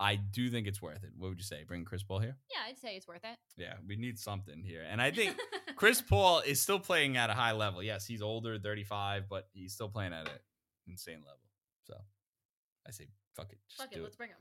[0.01, 1.11] I do think it's worth it.
[1.15, 1.63] What would you say?
[1.67, 2.35] Bring Chris Paul here?
[2.51, 3.37] yeah, I'd say it's worth it.
[3.55, 4.83] Yeah, we need something here.
[4.89, 5.37] And I think
[5.75, 7.83] Chris Paul is still playing at a high level.
[7.83, 10.33] Yes, he's older, 35, but he's still playing at an
[10.87, 11.39] insane level.
[11.83, 11.93] So
[12.87, 13.59] I say fuck it.
[13.69, 14.37] Just Fuck do it, let's bring him.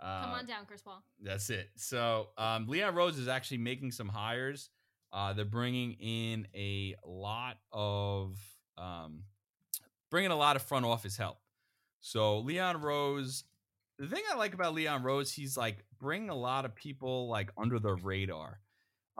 [0.00, 1.02] Uh, Come on down, Chris Paul.
[1.20, 1.70] that's it.
[1.76, 4.70] So um, Leon Rose is actually making some hires.
[5.12, 8.36] Uh, they're bringing in a lot of
[8.78, 9.24] um,
[10.10, 11.38] bringing a lot of front office help.
[12.00, 13.44] So Leon Rose,
[13.98, 17.50] the thing I like about Leon Rose, he's like bringing a lot of people like
[17.56, 18.60] under the radar.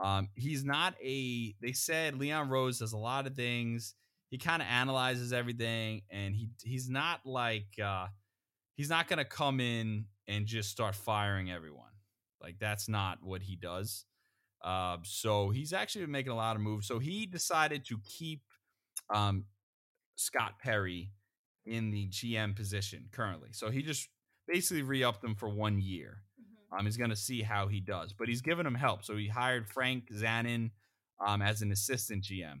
[0.03, 1.55] Um, he's not a.
[1.61, 3.95] They said Leon Rose does a lot of things.
[4.29, 8.07] He kind of analyzes everything, and he he's not like uh,
[8.75, 11.91] he's not gonna come in and just start firing everyone.
[12.41, 14.05] Like that's not what he does.
[14.63, 16.87] Uh, so he's actually been making a lot of moves.
[16.87, 18.41] So he decided to keep
[19.13, 19.45] um,
[20.15, 21.11] Scott Perry
[21.65, 23.49] in the GM position currently.
[23.51, 24.09] So he just
[24.47, 26.23] basically re-upped him for one year.
[26.39, 26.79] Mhm.
[26.79, 29.03] Um, he's going to see how he does, but he's giving him help.
[29.03, 30.71] So he hired Frank Zanin
[31.25, 32.59] um, as an assistant GM.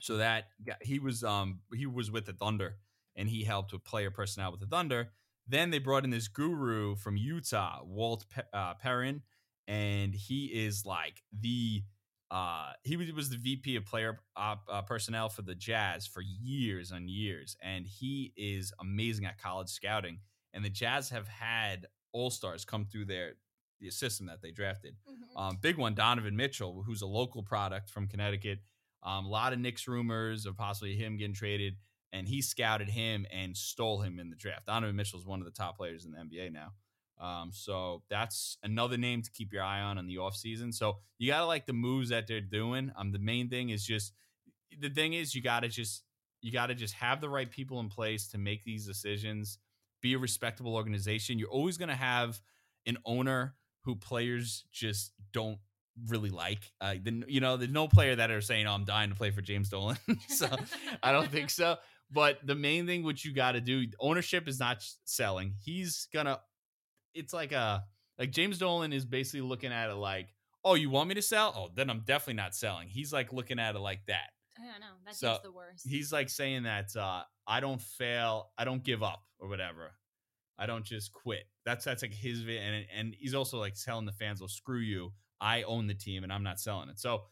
[0.00, 0.48] So that
[0.80, 2.78] he was um he was with the Thunder
[3.14, 5.12] and he helped with player personnel with the Thunder.
[5.46, 9.22] Then they brought in this guru from Utah, Walt Pe- uh, Perrin,
[9.68, 11.82] and he is like the
[12.30, 16.22] uh he was, was the VP of player op, uh, personnel for the Jazz for
[16.22, 20.20] years and years, and he is amazing at college scouting.
[20.52, 23.34] And the Jazz have had all stars come through their
[23.80, 24.96] the system that they drafted.
[25.08, 25.36] Mhm.
[25.36, 28.60] Um, big one, Donovan Mitchell, who's a local product from Connecticut.
[29.02, 31.76] Um, a lot of Knicks rumors of possibly him getting traded,
[32.12, 34.66] and he scouted him and stole him in the draft.
[34.66, 36.74] Donovan Mitchell is one of the top players in the NBA now.
[37.18, 40.72] Um, so that's another name to keep your eye on in the offseason.
[40.72, 42.92] So you got to like the moves that they're doing.
[42.96, 44.12] Um, the main thing is just
[44.78, 46.04] the thing is you got to just
[46.40, 49.58] you got to just have the right people in place to make these decisions.
[50.02, 51.38] Be a respectable organization.
[51.38, 52.40] You're always going to have
[52.86, 55.58] an owner who players just don't
[56.08, 56.72] really like.
[56.80, 59.30] Uh, the, you know, there's no player that are saying, "Oh, I'm dying to play
[59.30, 60.48] for James Dolan." so
[61.02, 61.76] I don't think so.
[62.10, 65.54] But the main thing, what you got to do, ownership is not selling.
[65.62, 66.40] He's gonna.
[67.14, 67.84] It's like a
[68.18, 70.28] like James Dolan is basically looking at it like,
[70.64, 71.52] "Oh, you want me to sell?
[71.56, 74.30] Oh, then I'm definitely not selling." He's like looking at it like that.
[74.58, 74.86] I don't know.
[75.06, 75.86] That So, the worst.
[75.88, 79.92] He's like saying that uh, I don't fail, I don't give up or whatever.
[80.58, 81.44] I don't just quit.
[81.64, 85.12] That's that's like his and and he's also like telling the fans, "Well, screw you.
[85.40, 87.22] I own the team and I'm not selling it." So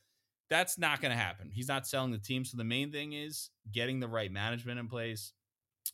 [0.48, 1.50] that's not going to happen.
[1.52, 2.44] He's not selling the team.
[2.44, 5.32] So the main thing is getting the right management in place,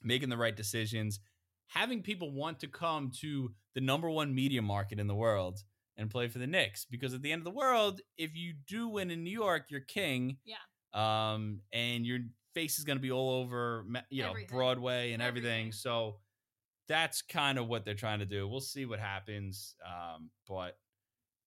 [0.02, 1.20] making the right decisions,
[1.68, 5.62] having people want to come to the number one media market in the world
[5.98, 6.87] and play for the Knicks.
[6.90, 9.81] Because at the end of the world, if you do win in New York, you're
[9.81, 10.38] king.
[10.44, 10.57] Yeah.
[10.94, 12.20] Um, and your
[12.57, 14.57] face is going to be all over, you know, Everything.
[14.57, 15.51] Broadway and everything.
[15.51, 15.73] Everything.
[15.73, 16.16] So
[16.88, 18.49] that's kind of what they're trying to do.
[18.49, 19.75] We'll see what happens.
[19.85, 20.79] Um, but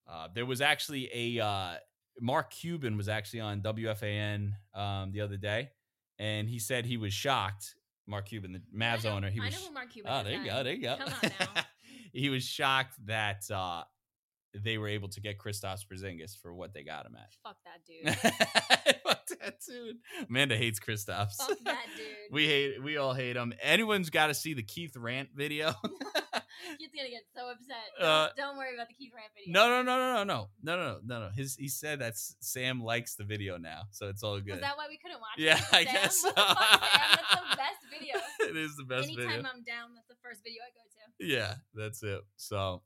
[0.07, 1.73] uh, there was actually a uh,
[2.21, 5.71] Mark Cuban was actually on WFAN um, the other day,
[6.19, 7.75] and he said he was shocked.
[8.05, 9.55] Mark Cuban, the Mavs know, owner, he I was.
[9.55, 10.95] know who Mark Cuban oh, there you go, there you go.
[10.97, 11.63] Come on now.
[12.13, 13.83] he was shocked that uh,
[14.53, 17.29] they were able to get Kristaps Porzingis for what they got him at.
[17.43, 18.95] Fuck that dude.
[19.03, 19.97] Fuck that dude.
[20.27, 21.35] Amanda hates Kristaps.
[21.37, 22.05] Fuck that dude.
[22.31, 22.83] we hate.
[22.83, 23.53] We all hate him.
[23.61, 25.73] Anyone's got to see the Keith Rant video.
[26.77, 27.77] He's gonna get so upset.
[27.99, 29.53] Uh, Don't, worry about the Keith Rant video.
[29.53, 31.29] no, no, no, no, no, no, no, no, no, no.
[31.33, 34.51] His he said that Sam likes the video now, so it's all good.
[34.53, 35.63] Was that why we couldn't watch Yeah, it?
[35.73, 35.93] I Sam?
[35.93, 36.31] guess so.
[36.31, 36.59] fuck, Sam?
[36.59, 38.15] That's the best video.
[38.49, 39.37] it is the best Anytime video.
[39.49, 41.33] I'm down, that's the first video I go to.
[41.33, 42.21] Yeah, that's it.
[42.35, 42.81] So,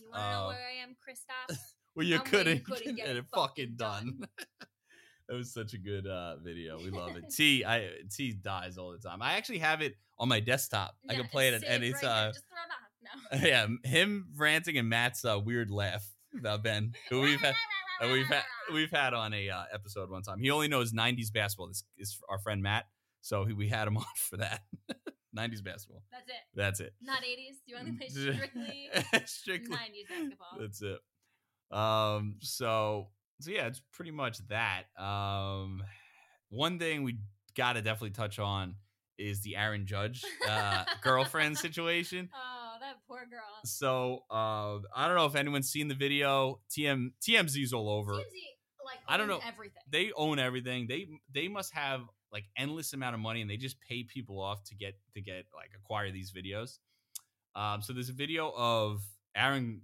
[0.00, 1.56] You wanna know Uh, where I am, Kristaps?
[1.94, 4.20] well, you I'm couldn't, couldn't get, get it fucking fucking done.
[5.28, 6.78] that was such a good uh, video.
[6.78, 7.24] We love it.
[7.34, 9.22] T, I T dies all the time.
[9.22, 10.96] I actually have it on my desktop.
[11.08, 12.32] I can play it at any time.
[12.32, 13.40] Just throw it on.
[13.42, 13.46] No.
[13.46, 16.04] yeah, him ranting and Matt's uh, weird laugh
[16.38, 17.54] about Ben, who we've had,
[18.02, 20.38] we've had, we've had on a uh, episode one time.
[20.40, 21.68] He only knows '90s basketball.
[21.68, 22.86] This is our friend Matt,
[23.20, 24.62] so he, we had him on for that.
[25.36, 26.02] '90s basketball.
[26.10, 26.34] That's it.
[26.54, 26.94] That's it.
[27.02, 27.56] Not 80s.
[27.66, 28.88] You only play strictly
[29.26, 29.76] strictly.
[29.76, 30.58] 90s basketball.
[30.60, 30.98] That's it.
[31.76, 32.36] Um.
[32.40, 33.08] So
[33.40, 34.84] so yeah, it's pretty much that.
[34.98, 35.82] Um.
[36.50, 37.18] One thing we
[37.56, 38.76] got to definitely touch on
[39.18, 42.28] is the Aaron Judge uh, girlfriend situation.
[42.34, 43.40] Oh, that poor girl.
[43.64, 46.60] So uh, I don't know if anyone's seen the video.
[46.70, 48.12] TM TMZ's all over.
[48.12, 48.18] TMZ,
[48.84, 49.40] like, I don't know.
[49.46, 49.82] everything.
[49.90, 50.86] They own everything.
[50.88, 52.02] They they must have
[52.34, 55.46] like endless amount of money, and they just pay people off to get to get
[55.54, 56.78] like acquire these videos.
[57.56, 59.00] Um, so there's a video of
[59.36, 59.80] Aaron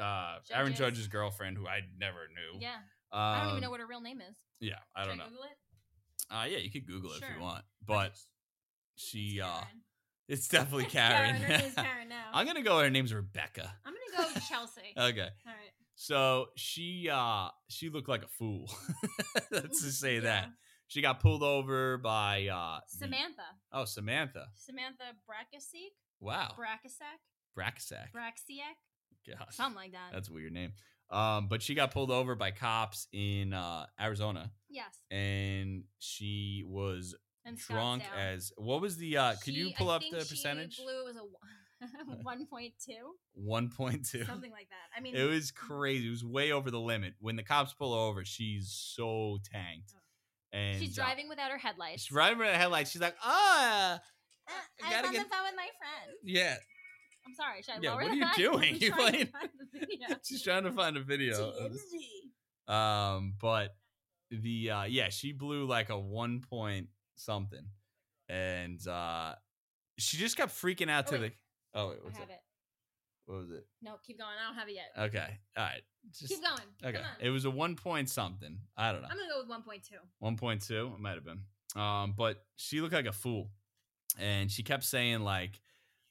[0.00, 2.60] uh, Aaron Judge's- Judge's girlfriend, who I never knew.
[2.60, 2.74] Yeah.
[3.12, 4.36] Um, I don't even know what her real name is.
[4.60, 5.24] Yeah, I Should don't know.
[5.24, 6.34] Google it?
[6.34, 8.26] Uh, yeah, you could Google it if you want, but It's
[8.96, 9.60] she uh,
[10.28, 11.36] it's definitely Karen.
[11.76, 12.30] Karen now.
[12.34, 12.78] I'm gonna go.
[12.80, 13.72] Her name's Rebecca.
[13.84, 14.80] I'm gonna go Chelsea.
[14.96, 15.20] Okay.
[15.20, 15.72] All right.
[15.96, 18.68] So she uh she looked like a fool.
[19.50, 20.48] Let's just say that.
[20.86, 23.42] She got pulled over by uh the- Samantha.
[23.72, 24.46] oh, Samantha.
[24.54, 25.92] Samantha Bracksieck?
[26.20, 26.54] Wow.
[26.58, 27.18] Brackesack?
[27.58, 28.12] Braxack.
[28.14, 28.76] Braxiac?
[29.28, 29.54] Gosh.
[29.56, 30.10] Something like that.
[30.12, 30.72] That's a weird name.
[31.10, 34.98] Um, but she got pulled over by cops in uh Arizona yes.
[35.10, 38.34] and she was And drunk Scottsdale.
[38.34, 40.76] as what was the uh could you She- pull I up think the she percentage?
[40.78, 44.24] Blew it was a one point two, One point two.
[44.24, 44.96] something like that.
[44.96, 46.06] I mean, It was crazy.
[46.06, 47.14] It was way over the limit.
[47.20, 49.92] When the cops pull over, she's so tanked.
[50.54, 52.02] And she's driving without her headlights.
[52.02, 52.90] she's driving without the headlights.
[52.92, 56.16] She's like, ah, Uh, I I gotta on get- the phone with my friend.
[56.22, 56.56] yeah.
[57.26, 57.62] I'm sorry.
[57.62, 58.76] Should I Yeah, lower what are you doing?
[58.80, 60.16] You trying to playing- find the video.
[60.24, 61.52] she's trying to find a video.
[62.68, 63.74] Um, but
[64.30, 67.64] the uh, yeah, she blew like a one point something,
[68.28, 69.34] and uh,
[69.98, 71.32] she just kept freaking out Oh, to wait.
[71.74, 71.78] the.
[71.80, 72.34] Oh wait, I what's have that?
[72.34, 72.40] it.
[73.26, 73.66] What was it?
[73.80, 74.30] No, keep going.
[74.40, 74.90] I don't have it yet.
[74.98, 75.82] Okay, all right.
[76.12, 76.60] Just, keep going.
[76.84, 78.58] Okay, it was a one point something.
[78.76, 79.08] I don't know.
[79.10, 79.96] I'm gonna go with one point two.
[80.18, 81.40] One point two, it might have been.
[81.80, 83.50] Um, but she looked like a fool,
[84.18, 85.60] and she kept saying like,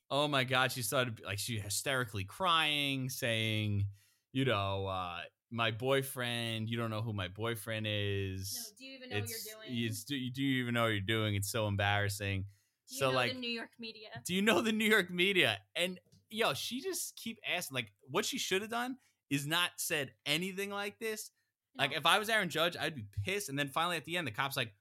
[0.10, 3.86] "Oh my god!" She started like she hysterically crying, saying,
[4.32, 5.20] "You know, uh,
[5.52, 6.68] my boyfriend.
[6.68, 8.74] You don't know who my boyfriend No, is.
[8.78, 9.86] do you even know what it's, you're doing?
[9.86, 11.36] It's, do, do you even know what you're doing?
[11.36, 12.46] It's so embarrassing."
[12.90, 14.10] do you so know like, the New York media?
[14.26, 15.60] do you know the New York media?
[15.76, 16.00] And
[16.34, 17.76] yo, she just keep asking.
[17.76, 18.98] Like, what she should have done
[19.30, 21.32] is not said anything like this.
[21.76, 23.50] Like if I was Aaron Judge, I'd be pissed.
[23.50, 24.74] And then finally at the end, the cops like,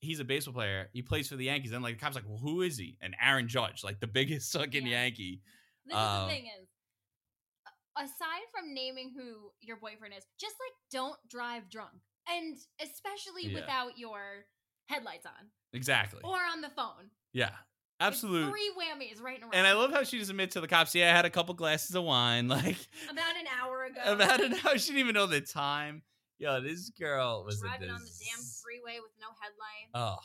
[0.00, 0.88] he's a baseball player.
[0.92, 1.72] He plays for the Yankees.
[1.72, 2.96] And like the cops like, well, who is he?
[3.00, 5.02] And Aaron Judge, like the biggest fucking Yeah.
[5.04, 5.42] Yankee.
[5.86, 6.68] This is Um, the thing is,
[7.96, 11.94] aside from naming who your boyfriend is, just like don't drive drunk,
[12.28, 13.60] and especially Yeah.
[13.60, 14.44] without your
[14.88, 16.20] headlights on Exactly.
[16.22, 17.10] or on the phone.
[17.32, 17.56] Yeah.
[17.98, 18.50] Absolutely.
[18.50, 19.52] three whammies right in a row.
[19.54, 21.54] And I love how she just admits to the cops, yeah, I had a couple
[21.54, 22.48] glasses of wine.
[22.56, 22.76] Like
[23.10, 24.00] about an hour ago.
[24.12, 24.76] about an hour.
[24.78, 26.02] She didn't even know the time.
[26.38, 29.90] Yo, this girl was driving on the damn freeway with no headlights.
[29.94, 30.16] Oh,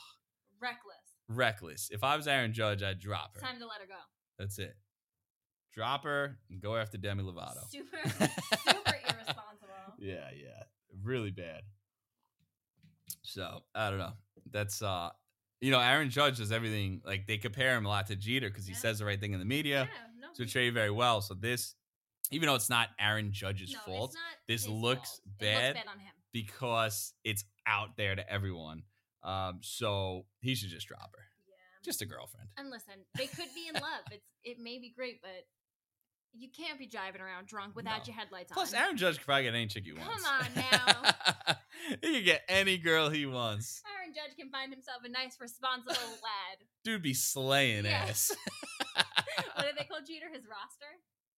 [0.59, 0.97] Reckless.
[1.29, 1.89] reckless.
[1.91, 3.41] If I was Aaron Judge, I'd drop her.
[3.41, 3.93] Time to let her go.
[4.37, 4.75] That's it.
[5.73, 7.65] Drop her and go after Demi Lovato.
[7.69, 9.95] Super, super irresponsible.
[9.97, 10.63] Yeah, yeah.
[11.01, 11.61] Really bad.
[13.23, 14.13] So, I don't know.
[14.51, 15.11] That's uh
[15.61, 18.65] you know, Aaron Judge does everything like they compare him a lot to Jeter because
[18.65, 18.79] he Yeah.
[18.79, 19.87] says the right thing in the media.
[20.19, 21.21] no, So he- portray very well.
[21.21, 21.75] So this
[22.31, 24.15] even though it's not Aaron Judge's no, fault
[24.47, 25.21] this looks fault.
[25.39, 25.75] Bad.
[25.75, 26.13] looks bad on him.
[26.31, 28.83] because it's out there to everyone.
[29.23, 31.23] Um, so he should just drop her.
[31.47, 31.55] Yeah.
[31.83, 32.49] Just a girlfriend.
[32.57, 34.01] And listen, they could be in love.
[34.11, 35.45] It's it may be great, but
[36.33, 38.03] you can't be driving around drunk without No.
[38.05, 38.71] your headlights Plus, on.
[38.73, 40.23] Plus, Aaron Judge could probably get any chick he wants.
[40.23, 41.55] Come on now.
[42.01, 43.83] he can get any girl he wants.
[44.11, 46.57] Aaron Judge can find himself a nice, responsible lad.
[46.83, 48.05] Dude be slaying Yeah.
[48.09, 48.31] ass.
[49.55, 50.27] What do they call Jeter?
[50.31, 50.91] His roster?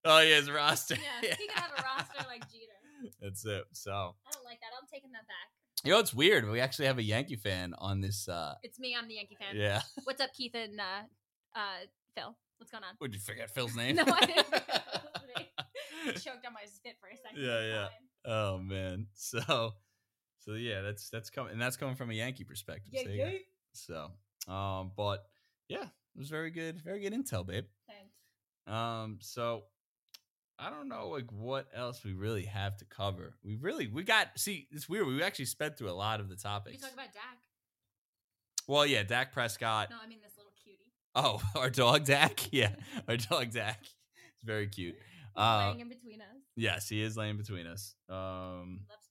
[0.05, 0.95] oh yeah, his roster.
[0.95, 3.12] Yeah, he can have a roster like Jeter.
[3.21, 3.63] That's it.
[3.73, 4.71] So I don't like that.
[4.79, 5.83] I'm taking that back.
[5.83, 6.49] you know it's weird.
[6.49, 8.27] We actually have a Yankee fan on this.
[8.27, 8.95] uh It's me.
[8.97, 9.55] I'm the Yankee fan.
[9.55, 9.81] Yeah.
[10.05, 11.03] What's up, Keith and uh,
[11.55, 12.36] uh, Phil?
[12.57, 12.95] What's going on?
[13.01, 13.95] Would you forget Phil's name?
[13.95, 14.45] No, I didn't.
[14.45, 16.12] forget it was me.
[16.13, 17.41] Choked on my spit for a second.
[17.43, 17.88] Yeah, yeah.
[18.25, 19.07] Oh man.
[19.13, 19.71] So
[20.45, 22.93] so yeah, that's that's coming and that's coming from a Yankee perspective.
[22.93, 23.32] Yeah, so, yeah.
[23.73, 25.25] so um but
[25.69, 27.65] yeah, it was very good, very good intel, babe.
[27.88, 28.13] Thanks.
[28.67, 29.63] Um so
[30.60, 33.36] I don't know like what else we really have to cover.
[33.43, 35.08] We really we got see, it's weird.
[35.08, 36.77] We actually sped through a lot of the topics.
[36.77, 37.39] can talk about Dak.
[38.67, 39.89] well, yeah, Dak Prescott.
[39.89, 40.91] No, I mean this little cutie.
[41.15, 42.39] Oh, our dog Dak?
[42.51, 42.71] Yeah,
[43.08, 43.79] our dog Dak.
[43.82, 44.95] It's very cute.
[45.36, 46.27] Uh, laying in between us.
[46.56, 47.95] yes, he is laying between us.
[48.08, 48.38] Um, Loves me
[48.86, 49.02] more.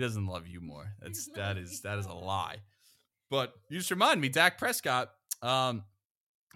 [0.00, 0.94] He doesn't love you more.
[1.02, 2.56] That's that is that is a lie.
[3.30, 5.10] But you just remind me, Dak Prescott.
[5.42, 5.84] Um,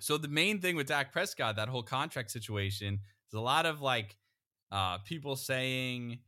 [0.00, 3.80] so the main thing with Dak Prescott, that whole contract situation, there's a lot of
[3.80, 4.16] like
[4.72, 6.20] uh people saying,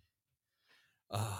[1.10, 1.38] uh,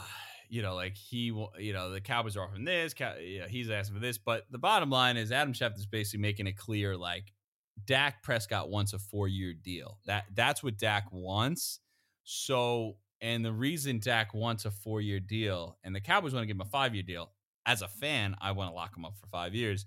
[0.48, 3.70] you know, like he, you know, the Cowboys are offering this, Cow- you know, he's
[3.70, 4.18] asking for this.
[4.18, 7.32] But the bottom line is Adam Schefter is basically making it clear, like
[7.84, 9.98] Dak Prescott wants a four year deal.
[10.06, 11.80] That that's what Dak wants.
[12.24, 16.46] So, and the reason Dak wants a four year deal, and the Cowboys want to
[16.46, 17.32] give him a five year deal.
[17.66, 19.84] As a fan, I want to lock him up for five years.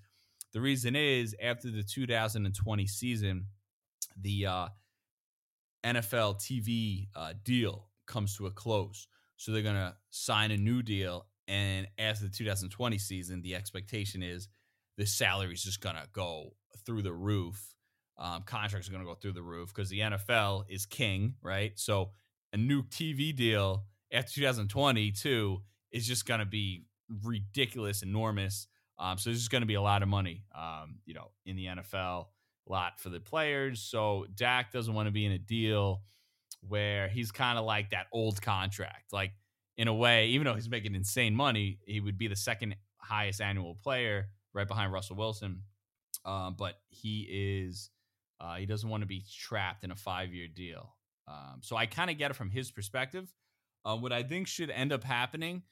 [0.51, 3.45] The reason is after the 2020 season,
[4.21, 4.67] the uh,
[5.85, 9.07] NFL TV uh, deal comes to a close.
[9.37, 11.25] So they're going to sign a new deal.
[11.47, 14.49] And after the 2020 season, the expectation is
[14.97, 17.73] the salary is just going to go through the roof.
[18.17, 21.71] Um, contracts are going to go through the roof because the NFL is king, right?
[21.79, 22.11] So
[22.53, 26.85] a new TV deal after 2022 is just going to be
[27.23, 28.67] ridiculous, enormous.
[28.97, 31.55] Um, so there's just going to be a lot of money, um, you know, in
[31.55, 32.25] the NFL,
[32.67, 33.81] a lot for the players.
[33.81, 36.01] So Dak doesn't want to be in a deal
[36.67, 39.13] where he's kind of like that old contract.
[39.13, 39.31] Like
[39.77, 43.41] in a way, even though he's making insane money, he would be the second highest
[43.41, 45.63] annual player, right behind Russell Wilson.
[46.25, 47.89] Um, but he is
[48.41, 50.95] uh, he doesn't want to be trapped in a five year deal.
[51.29, 53.31] Um, so I kind of get it from his perspective.
[53.85, 55.63] Uh, what I think should end up happening,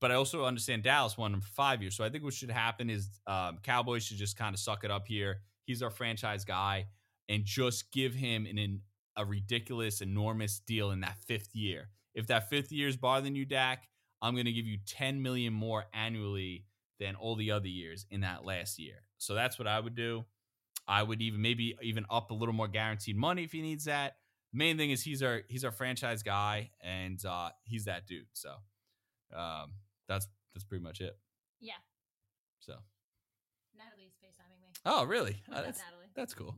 [0.00, 1.96] but I also understand Dallas won him for five years.
[1.96, 4.90] So I think what should happen is um, Cowboys should just kind of suck it
[4.90, 5.40] up here.
[5.66, 6.88] He's our franchise guy,
[7.28, 8.80] and just give him an, an
[9.16, 11.88] a ridiculous, enormous deal in that fifth year.
[12.14, 13.88] If that fifth year is bothering you, Dak,
[14.20, 16.64] I'm going to give you 10 million more annually
[17.00, 19.02] than all the other years in that last year.
[19.18, 20.24] So that's what I would do.
[20.86, 24.16] I would even maybe even up a little more guaranteed money if he needs that.
[24.54, 28.26] Main thing is he's our he's our franchise guy and uh, he's that dude.
[28.32, 28.50] So
[29.34, 29.72] um,
[30.08, 31.16] that's that's pretty much it.
[31.60, 31.74] Yeah.
[32.60, 32.74] So
[33.76, 34.68] Natalie's FaceTiming me.
[34.86, 35.42] oh really?
[35.52, 36.10] Uh, that's Natalie?
[36.14, 36.56] that's cool.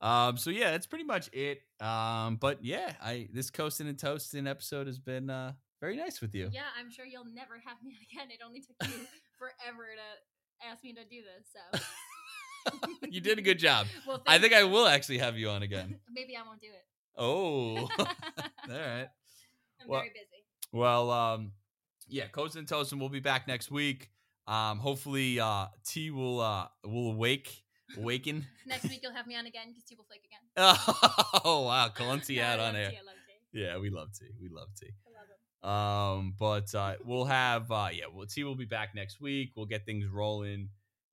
[0.06, 1.62] um, so yeah, that's pretty much it.
[1.80, 6.34] Um, but yeah, I this coasting and toasting episode has been uh very nice with
[6.34, 6.48] you.
[6.52, 8.30] Yeah, I'm sure you'll never have me again.
[8.30, 9.06] It only took you
[9.38, 11.48] forever to ask me to do this.
[11.52, 11.60] So
[13.10, 13.86] you did a good job.
[14.06, 15.98] Well, I think I will actually have you on again.
[16.12, 16.84] Maybe I won't do it.
[17.16, 18.06] Oh, all
[18.68, 19.08] right.
[19.80, 20.44] I'm Well- very busy.
[20.72, 21.52] Well, um,
[22.08, 24.10] yeah, Coast and Toast, and we'll be back next week.
[24.48, 27.62] Um, hopefully, uh, T will uh will awake,
[27.96, 28.44] awaken.
[28.66, 30.40] Next week you'll have me on again because T will flake again.
[31.44, 32.90] oh wow, calling T out on air.
[32.90, 33.14] T, I love
[33.52, 33.58] T.
[33.60, 34.26] Yeah, we love T.
[34.42, 34.88] We love T.
[35.06, 36.28] I love him.
[36.28, 39.52] Um, but uh, we'll have uh, yeah, well, T will be back next week.
[39.56, 40.68] We'll get things rolling.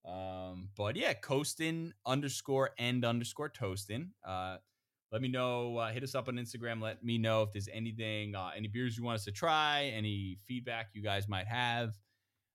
[0.06, 4.12] Um, but yeah, coasting underscore and underscore toasting.
[4.26, 4.58] Uh,
[5.12, 5.78] let me know.
[5.78, 6.82] Uh, hit us up on Instagram.
[6.82, 10.38] Let me know if there's anything, uh, any beers you want us to try, any
[10.48, 11.94] feedback you guys might have.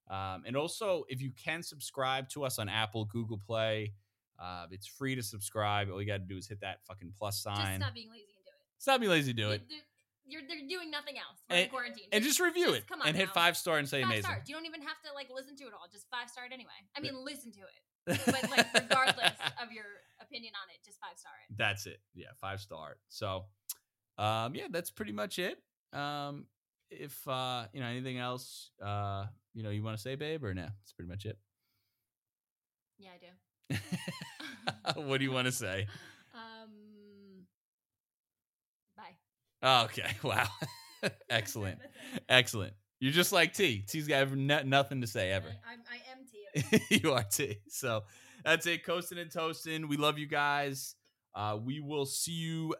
[0.08, 3.92] Um, and also, if you can subscribe to us on Apple, Google Play,
[4.38, 5.88] uh, it's free to subscribe.
[5.90, 7.80] All you got to do is hit that fucking plus Just sign.
[7.80, 8.78] stop being lazy and do it.
[8.78, 9.62] Stop being lazy, do You- it,
[10.26, 11.38] You're, they're doing nothing else.
[11.48, 12.08] We're in And- quarantine.
[12.12, 13.32] and just review just it come on and hit now.
[13.32, 14.24] five star and say five amazing.
[14.30, 14.42] stars.
[14.48, 15.86] You don't even have to like listen to it all.
[15.92, 16.74] Just five star it anyway.
[16.96, 19.84] I mean, listen to it, but like regardless of your
[20.20, 21.56] opinion on it, just five star it.
[21.56, 22.00] That's it.
[22.14, 22.96] Yeah, five star.
[23.08, 23.44] So,
[24.18, 25.58] um, yeah, that's pretty much it.
[25.92, 26.46] Um,
[26.90, 30.54] if uh, you know anything else, uh, you know, you want to say, babe, or
[30.54, 30.62] no?
[30.62, 31.38] That's pretty much it.
[32.98, 33.76] Yeah, I
[34.96, 35.00] do.
[35.02, 35.86] what do you want to say?
[36.36, 37.46] Um,
[38.94, 39.16] bye.
[39.66, 40.12] Oh, okay.
[40.22, 40.46] Wow.
[41.28, 41.78] Excellent.
[42.28, 42.72] Excellent.
[43.00, 43.84] You You're just like T.
[43.86, 45.48] T's got ever, no- nothing to say ever.
[45.48, 47.00] I, I'm, I am T.
[47.02, 47.58] you are T.
[47.68, 48.04] So
[48.44, 48.84] that's it.
[48.84, 49.88] Coasting and toasting.
[49.88, 50.94] We love you guys.
[51.34, 52.74] Uh, we will see you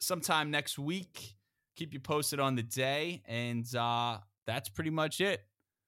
[0.00, 1.34] sometime next week.
[1.76, 5.40] Keep you posted on the day, and uh, that's pretty much it.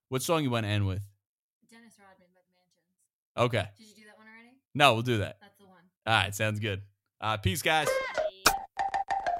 [0.09, 1.03] What song you want to end with?
[1.71, 3.65] Dennis Rodman by Mansions.
[3.67, 3.69] Okay.
[3.79, 4.57] Did you do that one already?
[4.75, 5.39] No, we'll do that.
[5.41, 5.83] That's the one.
[6.07, 6.35] All right.
[6.35, 6.83] Sounds good.
[7.21, 7.89] Uh, peace, guys.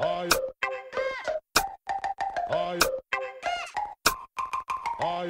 [0.01, 0.31] Bye.
[2.51, 2.79] I,
[5.01, 5.29] I.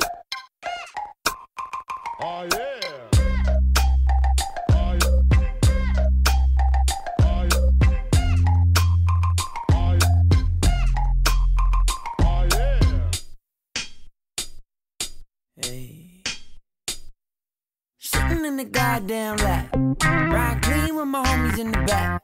[17.98, 19.74] Sitting in the goddamn lap.
[20.02, 22.22] Ride clean with my homies in the back.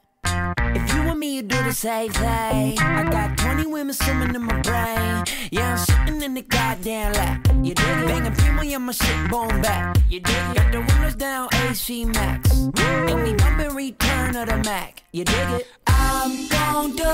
[1.20, 2.78] Me, you do the same thing.
[2.78, 5.24] I got 20 women swimming in my brain.
[5.50, 7.46] Yeah, I'm sitting in the goddamn lap.
[7.62, 8.06] You dig it?
[8.06, 9.98] Banging yeah, my shit back.
[10.08, 10.56] You dig it?
[10.56, 12.50] Got the windows down, AC Max.
[12.50, 15.02] And we bumping return of the Mack.
[15.12, 15.66] You dig it?
[15.88, 17.04] I'm gon' do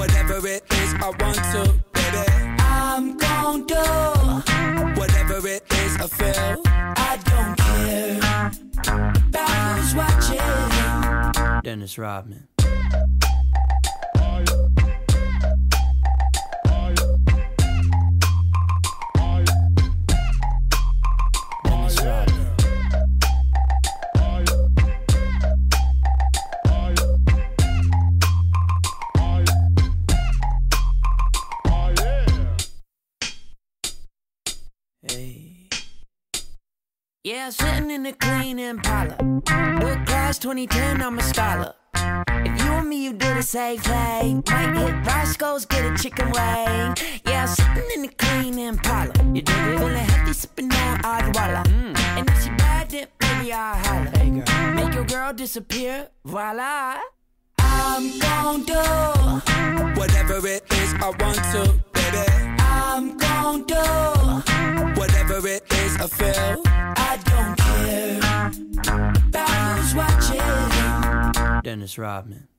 [0.00, 2.24] Whatever it is I want to, baby.
[2.58, 3.84] I'm gon' do
[4.98, 6.62] Whatever it is I feel.
[6.66, 8.18] I don't care
[9.28, 11.62] about who's watching.
[11.62, 12.48] Dennis Rodman.
[37.22, 37.50] Yeah.
[37.50, 39.16] Sitting in the clean Impala.
[39.20, 41.74] With class 2010, I'm a scholar.
[42.80, 44.42] If you and me, you do the same thing.
[44.48, 46.96] Might hit Roscoe's, get a chicken wing.
[47.26, 49.12] Yeah, sitting in the clean Impala.
[49.34, 49.78] You dig it?
[49.78, 51.62] Feeling healthy, sipping on Adwala.
[51.64, 51.98] Mm.
[51.98, 54.10] And if she bad, then maybe I'll holler.
[54.16, 54.74] Hey, girl.
[54.74, 57.00] Make your girl disappear, voila.
[57.58, 58.80] I'm gon' do
[60.00, 62.24] Whatever it is I want to, baby.
[62.60, 66.62] I'm gon' do Whatever it is I feel.
[66.96, 68.18] I don't care
[69.28, 71.62] about who's watching.
[71.62, 72.49] Dennis Rodman.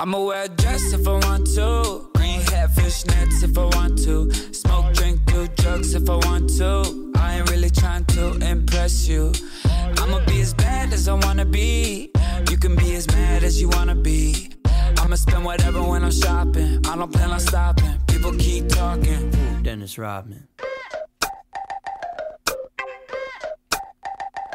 [0.00, 2.08] I'ma wear a dress if I want to.
[2.14, 4.30] Green hat, fishnets if I want to.
[4.52, 7.12] Smoke, drink, do drugs if I want to.
[7.16, 9.32] I ain't really trying to impress you.
[9.64, 12.10] I'ma be as bad as I wanna be.
[12.50, 14.50] You can be as mad as you wanna be.
[14.98, 16.84] I'ma spend whatever when I'm shopping.
[16.86, 17.89] I don't plan on stopping.
[18.10, 19.30] People keep talking.
[19.62, 20.46] Dennis Rodman.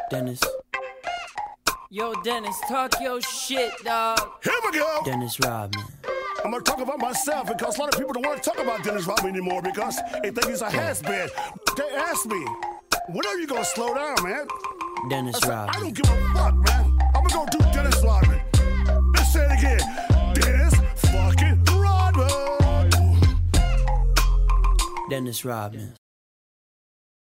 [0.10, 0.42] Dennis.
[1.90, 4.20] Yo, Dennis, talk your shit, dog.
[4.44, 5.02] Here we go.
[5.06, 5.86] Dennis Rodman.
[6.44, 8.84] I'm gonna talk about myself because a lot of people don't want to talk about
[8.84, 11.30] Dennis Rodman anymore because they think he's a has-been.
[11.76, 12.46] They asked me,
[13.10, 14.48] when are you gonna slow down, man?
[15.10, 17.00] Dennis I said, I don't give a fuck, man.
[17.16, 17.75] I'm gonna go do
[25.10, 25.94] Dennis Rodman.